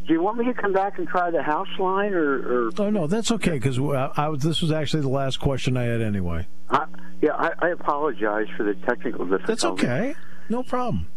do 0.08 0.14
you 0.14 0.22
want 0.22 0.38
me 0.38 0.46
to 0.46 0.54
come 0.54 0.74
back 0.74 0.98
and 1.00 1.08
try 1.08 1.32
the 1.32 1.42
house 1.42 1.68
line, 1.80 2.14
or, 2.14 2.68
or 2.68 2.72
Oh 2.78 2.90
no, 2.90 3.08
that's 3.08 3.32
okay 3.32 3.52
because 3.52 3.80
I, 3.80 4.12
I 4.16 4.28
was. 4.30 4.44
This 4.44 4.62
was 4.62 4.72
actually 4.72 5.02
the 5.02 5.10
last 5.10 5.40
question 5.40 5.78
I 5.78 5.84
had 5.84 6.02
anyway. 6.02 6.48
I, 6.70 6.86
yeah? 7.22 7.34
I, 7.34 7.52
I 7.60 7.70
apologize 7.70 8.48
for 8.56 8.64
the 8.64 8.76
technical 8.86 9.26
difficulty. 9.26 9.46
That's 9.48 9.66
okay. 9.66 10.16
No 10.50 10.64
problem. 10.64 11.08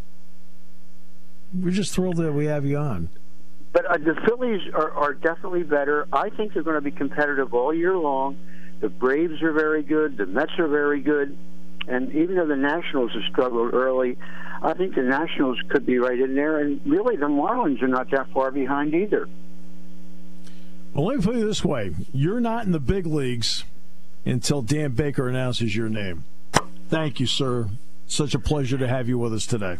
We're 1.54 1.70
just 1.70 1.94
thrilled 1.94 2.16
that 2.16 2.32
we 2.32 2.46
have 2.46 2.64
you 2.64 2.78
on. 2.78 3.10
But 3.72 3.86
uh, 3.86 3.98
the 3.98 4.14
Phillies 4.26 4.60
are, 4.74 4.90
are 4.92 5.14
definitely 5.14 5.62
better. 5.62 6.06
I 6.12 6.30
think 6.30 6.54
they're 6.54 6.62
going 6.62 6.76
to 6.76 6.80
be 6.80 6.90
competitive 6.90 7.54
all 7.54 7.74
year 7.74 7.96
long. 7.96 8.38
The 8.80 8.88
Braves 8.88 9.42
are 9.42 9.52
very 9.52 9.82
good. 9.82 10.16
The 10.16 10.26
Mets 10.26 10.52
are 10.58 10.68
very 10.68 11.00
good. 11.00 11.36
And 11.88 12.12
even 12.14 12.36
though 12.36 12.46
the 12.46 12.56
Nationals 12.56 13.12
have 13.12 13.22
struggled 13.30 13.72
early, 13.72 14.18
I 14.62 14.74
think 14.74 14.94
the 14.94 15.02
Nationals 15.02 15.58
could 15.68 15.86
be 15.86 15.98
right 15.98 16.18
in 16.18 16.34
there. 16.34 16.58
And 16.58 16.80
really, 16.84 17.16
the 17.16 17.26
Marlins 17.26 17.82
are 17.82 17.88
not 17.88 18.10
that 18.10 18.30
far 18.32 18.50
behind 18.50 18.94
either. 18.94 19.28
Well, 20.92 21.06
let 21.06 21.18
me 21.18 21.24
put 21.24 21.36
it 21.36 21.44
this 21.44 21.64
way: 21.64 21.94
you're 22.12 22.40
not 22.40 22.66
in 22.66 22.72
the 22.72 22.80
big 22.80 23.06
leagues 23.06 23.64
until 24.24 24.62
Dan 24.62 24.92
Baker 24.92 25.28
announces 25.28 25.74
your 25.74 25.88
name. 25.88 26.24
Thank 26.88 27.20
you, 27.20 27.26
sir. 27.26 27.68
Such 28.06 28.34
a 28.34 28.38
pleasure 28.38 28.78
to 28.78 28.88
have 28.88 29.08
you 29.08 29.18
with 29.18 29.34
us 29.34 29.46
today. 29.46 29.78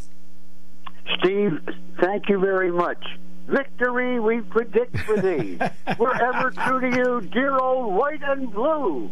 Steve, 1.19 1.61
thank 2.01 2.29
you 2.29 2.39
very 2.39 2.71
much. 2.71 3.03
Victory 3.47 4.21
we 4.21 4.43
predict 4.43 4.99
for 4.99 5.19
thee. 5.21 5.59
We're 5.99 6.15
ever 6.15 6.51
true 6.51 6.81
to 6.81 6.97
you, 6.97 7.21
dear 7.33 7.57
old 7.57 7.95
white 7.95 8.23
and 8.23 8.53
blue. 8.53 9.11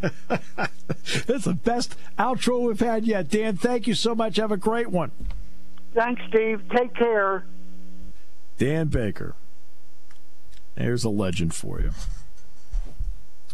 That's 1.26 1.44
the 1.44 1.58
best 1.62 1.96
outro 2.18 2.60
we've 2.60 2.80
had 2.80 3.06
yet. 3.06 3.28
Dan, 3.28 3.56
thank 3.56 3.86
you 3.86 3.94
so 3.94 4.14
much. 4.14 4.36
Have 4.36 4.52
a 4.52 4.56
great 4.56 4.90
one. 4.90 5.10
Thanks, 5.94 6.22
Steve. 6.28 6.62
Take 6.74 6.94
care. 6.94 7.44
Dan 8.58 8.88
Baker. 8.88 9.34
There's 10.74 11.04
a 11.04 11.08
legend 11.08 11.54
for 11.54 11.80
you. 11.80 11.92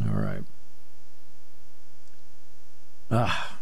All 0.03 0.15
right. 0.15 0.43
Ah. 3.11 3.59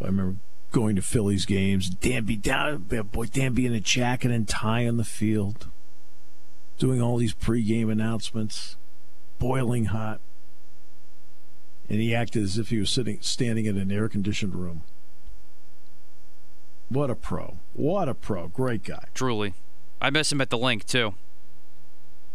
I 0.00 0.06
remember 0.06 0.36
going 0.70 0.96
to 0.96 1.02
Phillies 1.02 1.46
games. 1.46 1.88
Dan 1.88 2.24
be 2.24 2.36
down, 2.36 2.86
boy, 3.10 3.26
Dan 3.26 3.54
be 3.54 3.66
in 3.66 3.72
a 3.72 3.80
jacket 3.80 4.30
and 4.30 4.46
tie 4.46 4.86
on 4.86 4.96
the 4.96 5.04
field, 5.04 5.68
doing 6.78 7.02
all 7.02 7.16
these 7.16 7.34
pregame 7.34 7.90
announcements, 7.90 8.76
boiling 9.38 9.86
hot, 9.86 10.20
and 11.88 12.00
he 12.00 12.14
acted 12.14 12.42
as 12.42 12.58
if 12.58 12.68
he 12.70 12.78
was 12.78 12.90
sitting, 12.90 13.18
standing 13.20 13.66
in 13.66 13.78
an 13.78 13.90
air-conditioned 13.90 14.54
room. 14.54 14.82
What 16.88 17.10
a 17.10 17.14
pro! 17.14 17.58
What 17.74 18.08
a 18.08 18.14
pro! 18.14 18.48
Great 18.48 18.84
guy. 18.84 19.04
Truly. 19.14 19.54
I 20.00 20.10
miss 20.10 20.32
him 20.32 20.40
at 20.40 20.50
the 20.50 20.58
Linc, 20.58 20.84
too. 20.84 21.14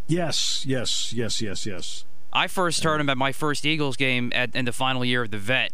Yes, 0.07 0.65
yes, 0.65 1.13
yes, 1.13 1.41
yes, 1.41 1.65
yes. 1.65 2.05
I 2.31 2.47
first 2.47 2.83
heard 2.83 2.99
him 2.99 3.09
at 3.09 3.17
my 3.17 3.31
first 3.31 3.65
Eagles 3.65 3.95
game 3.95 4.31
at, 4.35 4.55
in 4.55 4.65
the 4.65 4.73
final 4.73 5.05
year 5.05 5.23
of 5.23 5.31
the 5.31 5.37
vet. 5.37 5.71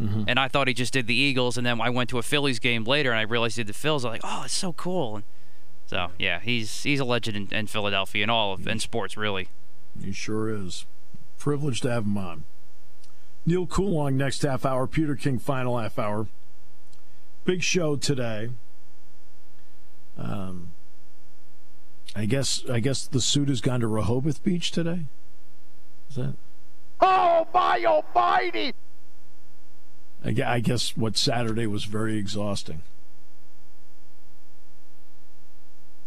Mm-hmm. 0.00 0.24
And 0.28 0.38
I 0.38 0.46
thought 0.48 0.68
he 0.68 0.74
just 0.74 0.92
did 0.92 1.06
the 1.06 1.14
Eagles, 1.14 1.56
and 1.56 1.66
then 1.66 1.80
I 1.80 1.90
went 1.90 2.10
to 2.10 2.18
a 2.18 2.22
Phillies 2.22 2.58
game 2.60 2.84
later, 2.84 3.10
and 3.10 3.18
I 3.18 3.22
realized 3.22 3.56
he 3.56 3.64
did 3.64 3.74
the 3.74 3.78
Phils. 3.78 3.88
I 3.88 3.94
was 3.94 4.04
like, 4.04 4.20
"Oh, 4.22 4.42
it's 4.44 4.54
so 4.54 4.72
cool!" 4.74 5.16
And 5.16 5.24
so, 5.86 6.10
yeah, 6.18 6.38
he's 6.38 6.84
he's 6.84 7.00
a 7.00 7.04
legend 7.04 7.36
in, 7.36 7.56
in 7.56 7.66
Philadelphia 7.66 8.22
and 8.22 8.30
all 8.30 8.52
of 8.52 8.68
in 8.68 8.78
sports, 8.78 9.16
really. 9.16 9.48
He 10.00 10.12
sure 10.12 10.50
is. 10.50 10.86
Privileged 11.36 11.82
to 11.82 11.90
have 11.90 12.04
him 12.04 12.16
on. 12.16 12.44
Neil 13.48 13.66
Coolong 13.66 14.16
next 14.18 14.42
half 14.42 14.66
hour. 14.66 14.86
Peter 14.86 15.16
King 15.16 15.38
final 15.38 15.78
half 15.78 15.98
hour. 15.98 16.26
Big 17.46 17.62
show 17.62 17.96
today. 17.96 18.50
Um, 20.18 20.72
I 22.14 22.26
guess 22.26 22.62
I 22.70 22.80
guess 22.80 23.06
the 23.06 23.22
suit 23.22 23.48
has 23.48 23.62
gone 23.62 23.80
to 23.80 23.86
Rehoboth 23.86 24.44
Beach 24.44 24.70
today. 24.70 25.06
Is 26.10 26.16
that? 26.16 26.34
Oh 27.00 27.46
my 27.54 27.82
almighty! 27.86 28.74
I 30.22 30.34
I 30.44 30.60
guess 30.60 30.94
what 30.94 31.16
Saturday 31.16 31.66
was 31.66 31.84
very 31.84 32.18
exhausting. 32.18 32.82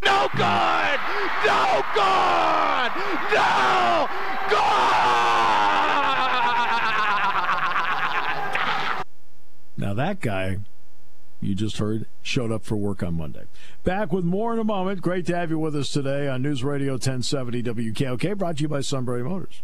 No 0.03 0.27
good! 0.35 0.99
No 1.45 1.83
good! 1.95 2.91
No 3.33 4.07
good! 4.49 5.70
Now 9.91 9.95
that 10.05 10.21
guy 10.21 10.59
you 11.41 11.53
just 11.53 11.77
heard 11.77 12.05
showed 12.21 12.49
up 12.49 12.63
for 12.63 12.77
work 12.77 13.03
on 13.03 13.15
Monday. 13.15 13.43
Back 13.83 14.13
with 14.13 14.23
more 14.23 14.53
in 14.53 14.59
a 14.59 14.63
moment. 14.63 15.01
Great 15.01 15.25
to 15.25 15.35
have 15.35 15.49
you 15.49 15.59
with 15.59 15.75
us 15.75 15.89
today 15.89 16.29
on 16.29 16.41
News 16.41 16.63
Radio 16.63 16.93
1070 16.93 17.61
WKOK, 17.61 18.37
brought 18.37 18.55
to 18.55 18.61
you 18.61 18.69
by 18.69 18.79
Sunbury 18.79 19.21
Motors. 19.21 19.63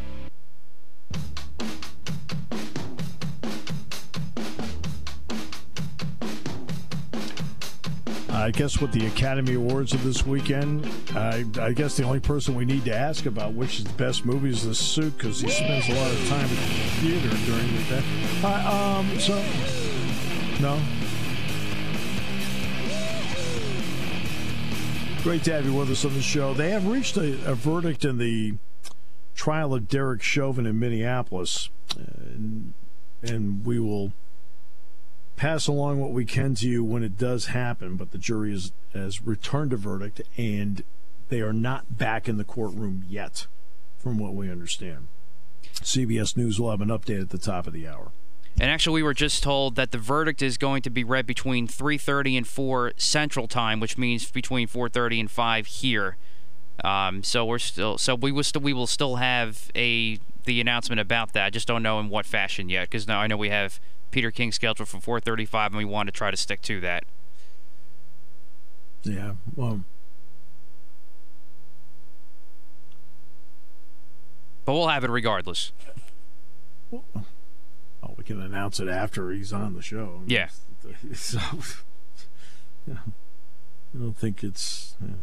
I 8.41 8.49
guess 8.49 8.81
with 8.81 8.91
the 8.91 9.05
Academy 9.05 9.53
Awards 9.53 9.93
of 9.93 10.03
this 10.03 10.25
weekend, 10.25 10.89
I, 11.11 11.45
I, 11.59 11.73
guess 11.73 11.95
the 11.95 12.03
only 12.03 12.19
person 12.19 12.55
we 12.55 12.65
need 12.65 12.83
to 12.85 12.95
ask 12.95 13.27
about 13.27 13.53
which 13.53 13.77
is 13.77 13.83
the 13.83 13.93
best 13.93 14.25
movie 14.25 14.49
is 14.49 14.65
the 14.65 14.73
suit 14.73 15.15
because 15.15 15.39
he 15.39 15.47
spends 15.47 15.87
a 15.87 15.93
lot 15.93 16.09
of 16.09 16.27
time 16.27 16.49
in 16.49 16.55
the 16.55 17.21
theater 17.21 17.29
during 17.45 17.75
the 17.75 17.83
day. 17.83 18.03
Uh, 18.43 18.97
um, 18.97 19.19
so, 19.19 19.35
no. 20.59 20.81
Great 25.21 25.43
to 25.43 25.53
have 25.53 25.63
you 25.63 25.75
with 25.75 25.91
us 25.91 26.03
on 26.03 26.15
the 26.15 26.21
show. 26.21 26.55
They 26.55 26.71
have 26.71 26.87
reached 26.87 27.17
a, 27.17 27.33
a 27.45 27.53
verdict 27.53 28.03
in 28.03 28.17
the 28.17 28.55
trial 29.35 29.75
of 29.75 29.87
Derek 29.87 30.23
Chauvin 30.23 30.65
in 30.65 30.79
Minneapolis, 30.79 31.69
and, 31.95 32.73
and 33.21 33.63
we 33.63 33.79
will 33.79 34.13
pass 35.41 35.65
along 35.65 35.99
what 35.99 36.11
we 36.11 36.23
can 36.23 36.53
to 36.53 36.69
you 36.69 36.83
when 36.83 37.01
it 37.01 37.17
does 37.17 37.47
happen, 37.47 37.95
but 37.95 38.11
the 38.11 38.17
jury 38.19 38.51
has, 38.51 38.71
has 38.93 39.23
returned 39.23 39.73
a 39.73 39.75
verdict 39.75 40.21
and 40.37 40.83
they 41.29 41.41
are 41.41 41.51
not 41.51 41.97
back 41.97 42.29
in 42.29 42.37
the 42.37 42.43
courtroom 42.43 43.03
yet, 43.09 43.47
from 43.97 44.19
what 44.19 44.35
we 44.35 44.51
understand. 44.51 45.07
CBS 45.63 46.37
News 46.37 46.59
will 46.59 46.69
have 46.69 46.79
an 46.79 46.89
update 46.89 47.21
at 47.21 47.29
the 47.31 47.39
top 47.39 47.65
of 47.65 47.73
the 47.73 47.87
hour. 47.87 48.11
And 48.59 48.69
actually, 48.69 49.01
we 49.01 49.03
were 49.03 49.15
just 49.15 49.41
told 49.41 49.73
that 49.77 49.89
the 49.89 49.97
verdict 49.97 50.43
is 50.43 50.59
going 50.59 50.83
to 50.83 50.91
be 50.91 51.03
read 51.03 51.25
between 51.25 51.67
3:30 51.67 52.37
and 52.37 52.47
4 52.47 52.93
Central 52.97 53.47
Time, 53.47 53.79
which 53.79 53.97
means 53.97 54.29
between 54.29 54.67
4:30 54.67 55.21
and 55.21 55.31
5 55.31 55.65
here. 55.65 56.17
Um, 56.83 57.23
so 57.23 57.45
we're 57.45 57.57
still, 57.57 57.97
so 57.97 58.13
we 58.13 58.31
will 58.31 58.43
still, 58.43 58.61
we 58.61 58.73
will 58.73 58.85
still 58.85 59.15
have 59.15 59.71
a 59.75 60.19
the 60.43 60.61
announcement 60.61 60.99
about 60.99 61.33
that. 61.33 61.45
I 61.45 61.49
just 61.49 61.67
don't 61.67 61.81
know 61.81 61.99
in 61.99 62.09
what 62.09 62.27
fashion 62.27 62.69
yet, 62.69 62.91
because 62.91 63.07
now 63.07 63.19
I 63.19 63.25
know 63.25 63.37
we 63.37 63.49
have 63.49 63.79
Peter 64.11 64.31
King 64.31 64.51
scheduled 64.51 64.87
for 64.87 65.19
4:35, 65.19 65.67
and 65.67 65.75
we 65.77 65.85
want 65.85 66.07
to 66.07 66.11
try 66.11 66.29
to 66.31 66.37
stick 66.37 66.61
to 66.63 66.79
that. 66.81 67.03
Yeah, 69.03 69.33
well, 69.55 69.81
but 74.65 74.73
we'll 74.73 74.89
have 74.89 75.03
it 75.03 75.09
regardless. 75.09 75.71
oh, 76.93 77.03
we 78.15 78.23
can 78.23 78.41
announce 78.41 78.79
it 78.79 78.87
after 78.87 79.31
he's 79.31 79.51
on 79.51 79.73
the 79.73 79.81
show. 79.81 80.21
Yeah. 80.27 80.49
So, 81.13 81.39
yeah. 82.87 82.95
I 83.05 83.97
don't 83.97 84.17
think 84.17 84.43
it's. 84.43 84.95
Yeah. 84.99 85.13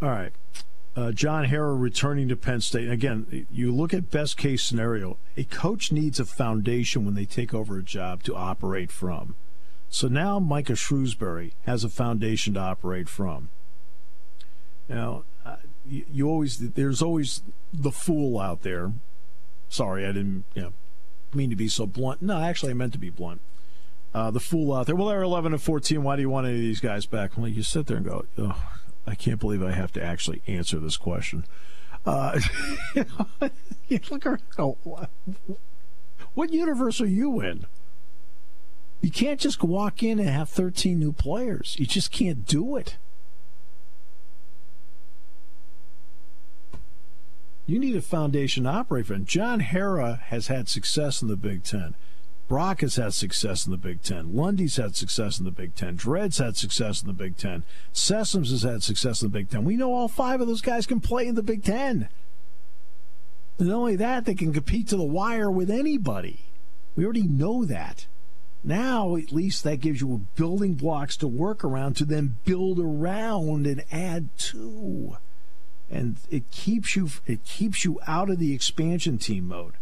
All 0.00 0.10
right. 0.10 0.32
Uh, 0.98 1.12
John 1.12 1.44
Harrar 1.44 1.76
returning 1.76 2.26
to 2.28 2.34
Penn 2.34 2.60
State. 2.60 2.82
And 2.84 2.92
Again, 2.92 3.46
you 3.52 3.72
look 3.72 3.94
at 3.94 4.10
best 4.10 4.36
case 4.36 4.64
scenario. 4.64 5.16
A 5.36 5.44
coach 5.44 5.92
needs 5.92 6.18
a 6.18 6.24
foundation 6.24 7.04
when 7.04 7.14
they 7.14 7.24
take 7.24 7.54
over 7.54 7.78
a 7.78 7.84
job 7.84 8.24
to 8.24 8.34
operate 8.34 8.90
from. 8.90 9.36
So 9.88 10.08
now 10.08 10.40
Micah 10.40 10.72
Shrewsberry 10.72 11.52
has 11.66 11.84
a 11.84 11.88
foundation 11.88 12.54
to 12.54 12.60
operate 12.60 13.08
from. 13.08 13.48
Now, 14.88 15.22
uh, 15.46 15.56
you, 15.86 16.04
you, 16.12 16.28
always 16.28 16.58
there's 16.58 17.00
always 17.00 17.42
the 17.72 17.92
fool 17.92 18.40
out 18.40 18.62
there. 18.62 18.92
Sorry, 19.68 20.04
I 20.04 20.08
didn't 20.08 20.46
you 20.54 20.62
know, 20.62 20.72
mean 21.32 21.50
to 21.50 21.56
be 21.56 21.68
so 21.68 21.86
blunt. 21.86 22.22
No, 22.22 22.40
actually, 22.40 22.72
I 22.72 22.74
meant 22.74 22.92
to 22.94 22.98
be 22.98 23.10
blunt. 23.10 23.40
Uh, 24.12 24.32
the 24.32 24.40
fool 24.40 24.74
out 24.74 24.86
there. 24.86 24.96
Well, 24.96 25.06
they're 25.06 25.22
11 25.22 25.52
and 25.52 25.62
14. 25.62 26.02
Why 26.02 26.16
do 26.16 26.22
you 26.22 26.30
want 26.30 26.48
any 26.48 26.56
of 26.56 26.62
these 26.62 26.80
guys 26.80 27.06
back? 27.06 27.36
Well, 27.36 27.46
you 27.46 27.62
sit 27.62 27.86
there 27.86 27.98
and 27.98 28.06
go, 28.06 28.24
oh, 28.36 28.60
I 29.08 29.14
can't 29.14 29.40
believe 29.40 29.62
I 29.62 29.72
have 29.72 29.92
to 29.92 30.02
actually 30.02 30.42
answer 30.46 30.78
this 30.78 30.98
question. 30.98 31.46
Uh, 32.04 32.38
look 34.10 34.26
around. 34.26 34.42
Oh, 34.58 34.76
what 36.34 36.52
universe 36.52 37.00
are 37.00 37.06
you 37.06 37.40
in? 37.40 37.66
You 39.00 39.10
can't 39.10 39.40
just 39.40 39.62
walk 39.62 40.02
in 40.02 40.18
and 40.18 40.28
have 40.28 40.50
13 40.50 40.98
new 40.98 41.12
players. 41.12 41.76
You 41.78 41.86
just 41.86 42.10
can't 42.10 42.44
do 42.44 42.76
it. 42.76 42.98
You 47.66 47.78
need 47.78 47.96
a 47.96 48.02
foundation 48.02 48.64
to 48.64 48.70
operate 48.70 49.06
from. 49.06 49.24
John 49.24 49.60
Harrar 49.60 50.20
has 50.24 50.48
had 50.48 50.68
success 50.68 51.22
in 51.22 51.28
the 51.28 51.36
Big 51.36 51.64
Ten. 51.64 51.94
Brock 52.48 52.80
has 52.80 52.96
had 52.96 53.12
success 53.12 53.66
in 53.66 53.72
the 53.72 53.78
Big 53.78 54.02
Ten. 54.02 54.34
Lundy's 54.34 54.76
had 54.76 54.96
success 54.96 55.38
in 55.38 55.44
the 55.44 55.50
Big 55.50 55.74
Ten. 55.74 55.96
Dread's 55.96 56.38
had 56.38 56.56
success 56.56 57.02
in 57.02 57.06
the 57.06 57.12
Big 57.12 57.36
Ten. 57.36 57.62
Sessoms 57.92 58.50
has 58.50 58.62
had 58.62 58.82
success 58.82 59.20
in 59.20 59.28
the 59.28 59.38
Big 59.38 59.50
Ten. 59.50 59.64
We 59.64 59.76
know 59.76 59.92
all 59.92 60.08
five 60.08 60.40
of 60.40 60.48
those 60.48 60.62
guys 60.62 60.86
can 60.86 61.00
play 61.00 61.26
in 61.26 61.34
the 61.34 61.42
Big 61.42 61.62
Ten. 61.62 62.08
Not 63.58 63.74
only 63.74 63.96
that, 63.96 64.24
they 64.24 64.34
can 64.34 64.54
compete 64.54 64.88
to 64.88 64.96
the 64.96 65.04
wire 65.04 65.50
with 65.50 65.70
anybody. 65.70 66.40
We 66.96 67.04
already 67.04 67.28
know 67.28 67.66
that. 67.66 68.06
Now, 68.64 69.16
at 69.16 69.30
least 69.30 69.62
that 69.64 69.80
gives 69.80 70.00
you 70.00 70.26
building 70.34 70.74
blocks 70.74 71.16
to 71.18 71.28
work 71.28 71.62
around 71.62 71.94
to 71.96 72.04
then 72.04 72.36
build 72.44 72.80
around 72.80 73.66
and 73.66 73.84
add 73.92 74.36
to. 74.38 75.18
And 75.90 76.16
it 76.30 76.50
keeps 76.50 76.96
you 76.96 77.10
it 77.26 77.44
keeps 77.44 77.84
you 77.84 78.00
out 78.06 78.30
of 78.30 78.38
the 78.38 78.52
expansion 78.54 79.18
team 79.18 79.48
mode. 79.48 79.74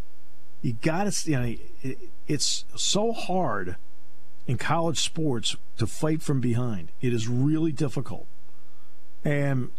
You 0.63 0.75
got 0.75 1.11
to 1.11 1.31
you 1.31 1.39
know 1.39 1.55
it, 1.83 1.99
it's 2.29 2.65
so 2.75 3.13
hard 3.13 3.77
in 4.47 4.59
college 4.59 5.01
sports 5.01 5.57
to 5.79 5.87
fight 5.87 6.23
from 6.23 6.41
behind. 6.41 6.91
It 7.01 7.13
is 7.13 7.29
really 7.29 7.73
difficult. 7.73 8.27
And 9.25 9.71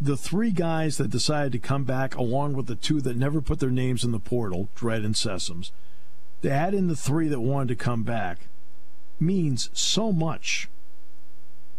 the 0.00 0.16
three 0.16 0.50
guys 0.50 0.96
that 0.96 1.10
decided 1.10 1.52
to 1.52 1.58
come 1.58 1.84
back, 1.84 2.16
along 2.16 2.54
with 2.54 2.66
the 2.66 2.74
two 2.74 3.00
that 3.02 3.16
never 3.16 3.40
put 3.40 3.60
their 3.60 3.70
names 3.70 4.02
in 4.02 4.12
the 4.12 4.18
portal, 4.18 4.68
Dread 4.74 5.02
and 5.02 5.14
Sessoms, 5.14 5.70
to 6.42 6.50
add 6.50 6.74
in 6.74 6.88
the 6.88 6.96
three 6.96 7.28
that 7.28 7.40
wanted 7.40 7.68
to 7.68 7.76
come 7.76 8.02
back 8.02 8.48
means 9.20 9.68
so 9.72 10.10
much. 10.12 10.68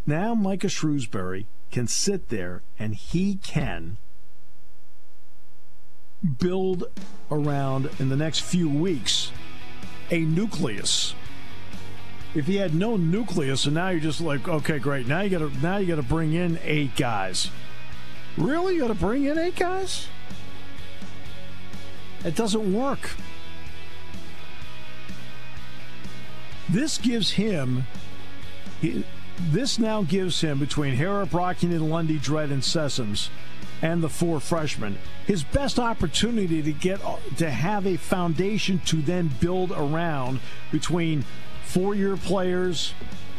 Now 0.06 0.36
Micah 0.36 0.68
Shrewsberry 0.68 1.46
can 1.72 1.88
sit 1.88 2.30
there 2.30 2.62
and 2.78 2.96
he 2.96 3.36
can 3.36 3.98
build 6.40 6.84
around 7.32 7.90
in 8.00 8.10
the 8.10 8.16
next 8.16 8.42
few 8.42 8.70
weeks 8.70 9.32
a 10.12 10.20
nucleus. 10.20 11.16
If 12.36 12.46
he 12.46 12.58
had 12.58 12.76
no 12.76 12.96
nucleus, 12.96 13.66
and 13.66 13.76
now 13.76 13.90
you're 13.90 14.00
just 14.00 14.22
like, 14.22 14.48
okay, 14.48 14.80
great. 14.80 15.08
Now 15.08 15.22
you 15.22 15.30
got 15.30 15.40
to 15.40 15.52
now 15.62 15.78
you 15.78 15.88
got 15.88 15.96
to 15.96 16.04
bring 16.04 16.34
in 16.34 16.60
eight 16.64 16.96
guys. 16.96 17.50
Really, 18.38 18.76
you 18.76 18.82
got 18.82 18.88
to 18.88 18.94
bring 18.94 19.26
in 19.26 19.38
eight 19.38 19.56
guys? 19.56 20.08
It 22.24 22.36
doesn't 22.36 22.74
work. 22.74 23.12
This 26.70 26.98
gives 26.98 27.32
him. 27.32 27.86
He, 28.80 29.04
this 29.50 29.80
now 29.80 30.04
gives 30.04 30.42
him 30.42 30.60
between 30.60 30.96
Harrar, 30.96 31.26
Brockington, 31.26 31.90
Lundy, 31.90 32.18
Dread, 32.18 32.52
and 32.52 32.62
Sessoms 32.62 33.30
and 33.82 34.04
the 34.04 34.10
four 34.10 34.40
freshmen. 34.40 34.98
His 35.32 35.46
best 35.46 35.80
opportunity 35.80 36.62
to 36.62 36.74
get 36.74 37.00
to 37.38 37.50
have 37.50 37.88
a 37.88 37.96
foundation 37.96 38.80
to 38.80 38.98
then 38.98 39.32
build 39.40 39.72
around 39.72 40.42
between 40.74 41.24
four-year 41.64 42.18
players, 42.18 42.94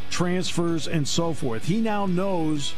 transfers, 0.08 0.88
and 0.88 1.06
so 1.06 1.34
forth. 1.34 1.66
He 1.66 1.82
now 1.82 2.06
knows 2.06 2.72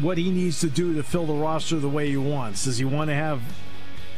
what 0.00 0.18
he 0.18 0.32
needs 0.32 0.58
to 0.62 0.68
do 0.68 0.92
to 0.96 1.04
fill 1.04 1.26
the 1.26 1.34
roster 1.34 1.78
the 1.78 1.88
way 1.88 2.10
he 2.10 2.16
wants. 2.16 2.64
Does 2.64 2.78
he 2.78 2.84
want 2.84 3.10
to 3.10 3.14
have 3.14 3.42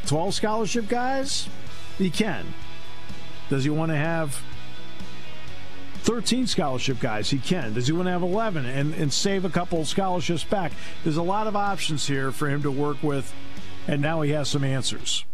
12 0.07 0.33
scholarship 0.33 0.87
guys? 0.87 1.47
He 1.99 2.09
can. 2.09 2.47
Does 3.51 3.63
he 3.63 3.69
want 3.69 3.91
to 3.91 3.95
have 3.95 4.41
13 5.99 6.47
scholarship 6.47 6.99
guys? 6.99 7.29
He 7.29 7.37
can. 7.37 7.75
Does 7.75 7.85
he 7.85 7.93
want 7.93 8.07
to 8.07 8.11
have 8.11 8.23
11 8.23 8.65
and, 8.65 8.95
and 8.95 9.13
save 9.13 9.45
a 9.45 9.51
couple 9.51 9.85
scholarships 9.85 10.43
back? 10.43 10.71
There's 11.03 11.17
a 11.17 11.21
lot 11.21 11.45
of 11.45 11.55
options 11.55 12.07
here 12.07 12.31
for 12.31 12.49
him 12.49 12.63
to 12.63 12.71
work 12.71 13.03
with, 13.03 13.31
and 13.87 14.01
now 14.01 14.21
he 14.21 14.31
has 14.31 14.49
some 14.49 14.63
answers. 14.63 15.25